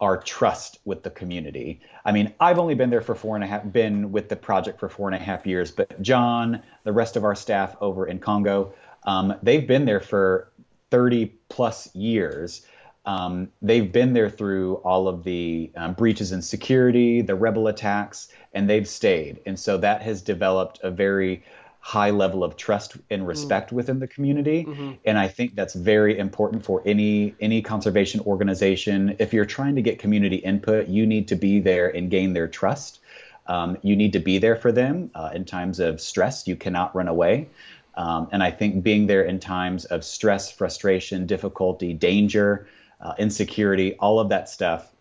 [0.00, 1.80] our trust with the community.
[2.04, 4.78] I mean, I've only been there for four and a half, been with the project
[4.78, 8.18] for four and a half years, but John, the rest of our staff over in
[8.20, 8.72] Congo,
[9.04, 10.50] um, they've been there for
[10.90, 12.64] 30 plus years.
[13.06, 18.28] Um, they've been there through all of the um, breaches in security, the rebel attacks,
[18.52, 19.40] and they've stayed.
[19.46, 21.42] And so that has developed a very
[21.88, 23.28] high level of trust and mm.
[23.28, 23.72] respect mm.
[23.72, 24.92] within the community mm-hmm.
[25.06, 29.80] and i think that's very important for any any conservation organization if you're trying to
[29.80, 33.00] get community input you need to be there and gain their trust
[33.46, 36.94] um, you need to be there for them uh, in times of stress you cannot
[36.94, 37.48] run away
[37.94, 42.68] um, and i think being there in times of stress frustration difficulty danger
[43.00, 44.92] uh, insecurity all of that stuff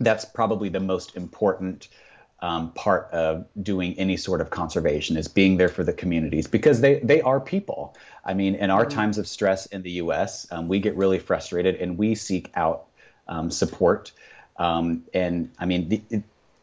[0.00, 1.86] that's probably the most important
[2.40, 6.80] um, part of doing any sort of conservation is being there for the communities because
[6.80, 7.96] they they are people.
[8.24, 8.94] I mean, in our mm-hmm.
[8.94, 12.86] times of stress in the U.S., um, we get really frustrated and we seek out
[13.26, 14.12] um, support.
[14.56, 16.22] Um, and I mean, the,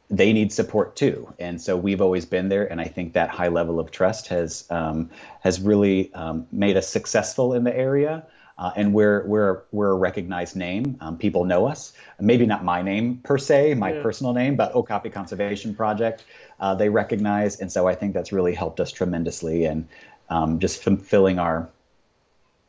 [0.09, 1.33] they need support too.
[1.39, 4.65] And so we've always been there, and I think that high level of trust has
[4.69, 5.09] um,
[5.41, 8.25] has really um, made us successful in the area.
[8.57, 10.97] Uh, and we're we're we're a recognized name.
[11.01, 11.93] Um, people know us.
[12.19, 14.01] Maybe not my name per se, my yeah.
[14.01, 16.23] personal name, but Okapi Conservation Project.
[16.59, 19.87] Uh, they recognize, and so I think that's really helped us tremendously and
[20.29, 21.69] um, just fulfilling our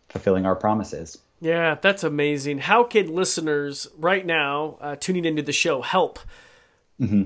[0.09, 1.18] fulfilling our promises.
[1.41, 2.59] Yeah, that's amazing.
[2.59, 6.18] How can listeners right now uh, tuning into the show help?
[7.01, 7.24] Mm-hmm.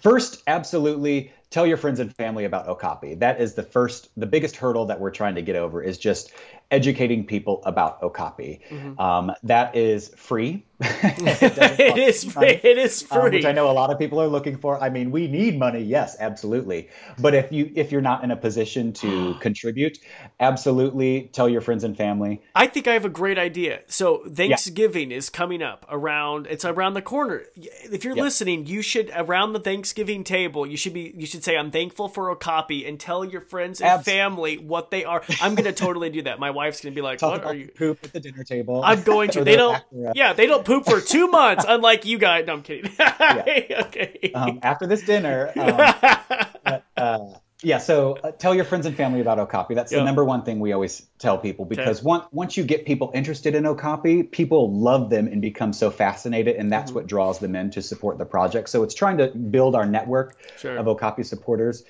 [0.00, 3.14] First, absolutely tell your friends and family about Okapi.
[3.16, 6.32] That is the first, the biggest hurdle that we're trying to get over is just
[6.70, 8.60] educating people about Okapi.
[8.68, 9.00] Mm-hmm.
[9.00, 10.64] Um, that is free.
[10.80, 12.60] it, it is free.
[12.62, 14.80] It is free, um, which I know a lot of people are looking for.
[14.80, 16.88] I mean, we need money, yes, absolutely.
[17.18, 19.98] But if you if you're not in a position to contribute,
[20.38, 22.42] absolutely tell your friends and family.
[22.54, 23.80] I think I have a great idea.
[23.88, 25.16] So Thanksgiving yeah.
[25.16, 26.46] is coming up around.
[26.48, 27.42] It's around the corner.
[27.56, 30.64] If you're listening, you should around the Thanksgiving table.
[30.64, 31.12] You should be.
[31.16, 35.04] You should say, "I'm thankful for Okapi," and tell your friends and family what they
[35.04, 35.22] are.
[35.42, 36.38] I'm going to totally do that.
[36.38, 38.82] My wife's to be like, Talk "What are you?" Poop at the dinner table.
[38.84, 39.44] I'm going to.
[39.44, 39.82] they don't.
[40.14, 42.46] Yeah, they don't poop for two months, unlike you guys.
[42.46, 42.90] No, I'm kidding.
[43.00, 44.32] okay.
[44.34, 47.18] Um, after this dinner, um, but, uh,
[47.62, 47.78] yeah.
[47.78, 49.74] So uh, tell your friends and family about Okapi.
[49.74, 50.00] That's yep.
[50.00, 52.06] the number one thing we always tell people because okay.
[52.06, 56.56] once once you get people interested in Okapi, people love them and become so fascinated,
[56.56, 56.96] and that's mm-hmm.
[56.96, 58.68] what draws them in to support the project.
[58.68, 60.76] So it's trying to build our network sure.
[60.76, 61.84] of Okapi supporters.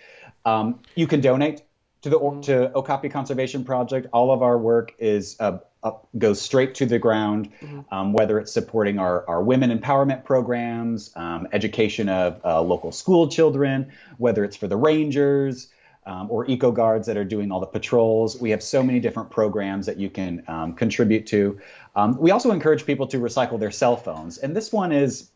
[0.44, 1.62] Um, you can donate
[2.02, 4.06] to the to Okapi Conservation Project.
[4.12, 7.80] All of our work is uh, up, goes straight to the ground, mm-hmm.
[7.92, 13.28] um, whether it's supporting our, our women empowerment programs, um, education of uh, local school
[13.28, 15.68] children, whether it's for the rangers
[16.06, 18.40] um, or eco guards that are doing all the patrols.
[18.40, 21.60] We have so many different programs that you can um, contribute to.
[21.94, 25.30] Um, we also encourage people to recycle their cell phones, and this one is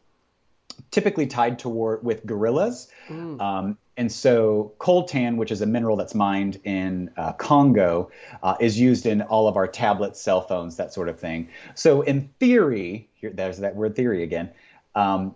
[0.91, 2.89] typically tied toward with gorillas.
[3.09, 3.41] Mm.
[3.41, 8.11] Um, and so coltan, which is a mineral that's mined in uh, Congo,
[8.43, 11.49] uh, is used in all of our tablets, cell phones, that sort of thing.
[11.75, 14.51] So in theory, here, there's that word theory again.
[14.95, 15.35] Um,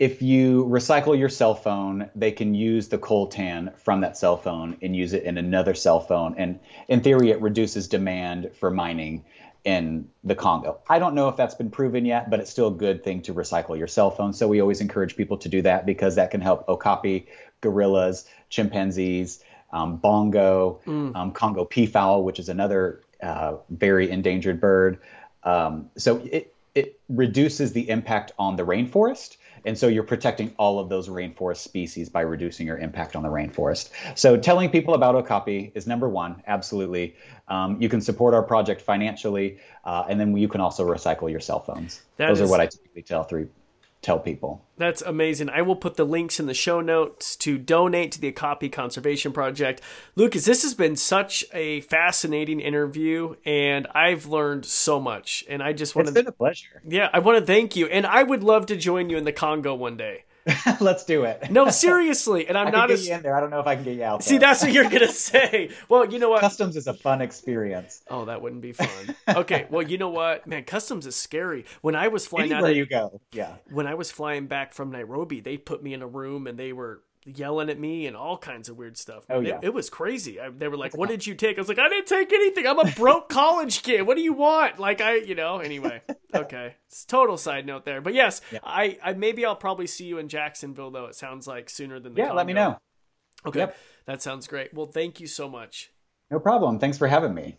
[0.00, 4.76] if you recycle your cell phone, they can use the coltan from that cell phone
[4.82, 6.34] and use it in another cell phone.
[6.36, 6.58] And
[6.88, 9.24] in theory, it reduces demand for mining
[9.64, 10.78] in the Congo.
[10.88, 13.34] I don't know if that's been proven yet, but it's still a good thing to
[13.34, 14.34] recycle your cell phone.
[14.34, 17.26] So we always encourage people to do that because that can help Okapi,
[17.62, 19.42] gorillas, chimpanzees,
[19.72, 21.16] um, bongo, mm.
[21.16, 24.98] um, Congo peafowl, which is another uh, very endangered bird.
[25.42, 30.78] Um, so it, it reduces the impact on the rainforest and so you're protecting all
[30.78, 33.90] of those rainforest species by reducing your impact on the rainforest.
[34.14, 37.16] So telling people about Okapi is number one, absolutely.
[37.48, 41.40] Um, you can support our project financially, uh, and then you can also recycle your
[41.40, 42.02] cell phones.
[42.16, 43.46] That those is, are what I typically tell three
[44.04, 44.62] tell people.
[44.76, 45.48] That's amazing.
[45.48, 49.32] I will put the links in the show notes to donate to the Okapi Conservation
[49.32, 49.80] Project.
[50.14, 55.44] Lucas, this has been such a fascinating interview, and I've learned so much.
[55.48, 56.10] And I just want to.
[56.10, 56.82] It's been a pleasure.
[56.86, 57.86] Yeah, I want to thank you.
[57.86, 60.23] And I would love to join you in the Congo one day.
[60.80, 61.50] Let's do it.
[61.50, 63.36] no, seriously, and I'm I not as in there.
[63.36, 64.22] I don't know if I can get you out.
[64.22, 65.70] See, that's what you're gonna say.
[65.88, 66.40] Well, you know what?
[66.40, 68.02] Customs is a fun experience.
[68.08, 69.14] Oh, that wouldn't be fun.
[69.26, 70.64] Okay, well, you know what, man?
[70.64, 71.64] Customs is scary.
[71.80, 73.56] When I was flying Anywhere out, of, you go, yeah.
[73.70, 76.72] When I was flying back from Nairobi, they put me in a room and they
[76.72, 79.24] were yelling at me and all kinds of weird stuff.
[79.30, 79.56] Oh, yeah.
[79.58, 80.40] It, it was crazy.
[80.40, 81.56] I, they were like, What did you take?
[81.56, 82.66] I was like, I didn't take anything.
[82.66, 84.02] I'm a broke college kid.
[84.02, 84.78] What do you want?
[84.78, 86.02] Like, I, you know, anyway.
[86.34, 86.74] Okay.
[86.88, 88.00] It's total side note there.
[88.00, 88.58] But yes, yeah.
[88.64, 91.06] I, I, maybe I'll probably see you in Jacksonville, though.
[91.06, 92.36] It sounds like sooner than the Yeah, Congo.
[92.38, 92.76] let me know.
[93.46, 93.60] Okay.
[93.60, 93.76] Yep.
[94.06, 94.74] That sounds great.
[94.74, 95.92] Well, thank you so much.
[96.32, 96.80] No problem.
[96.80, 97.58] Thanks for having me.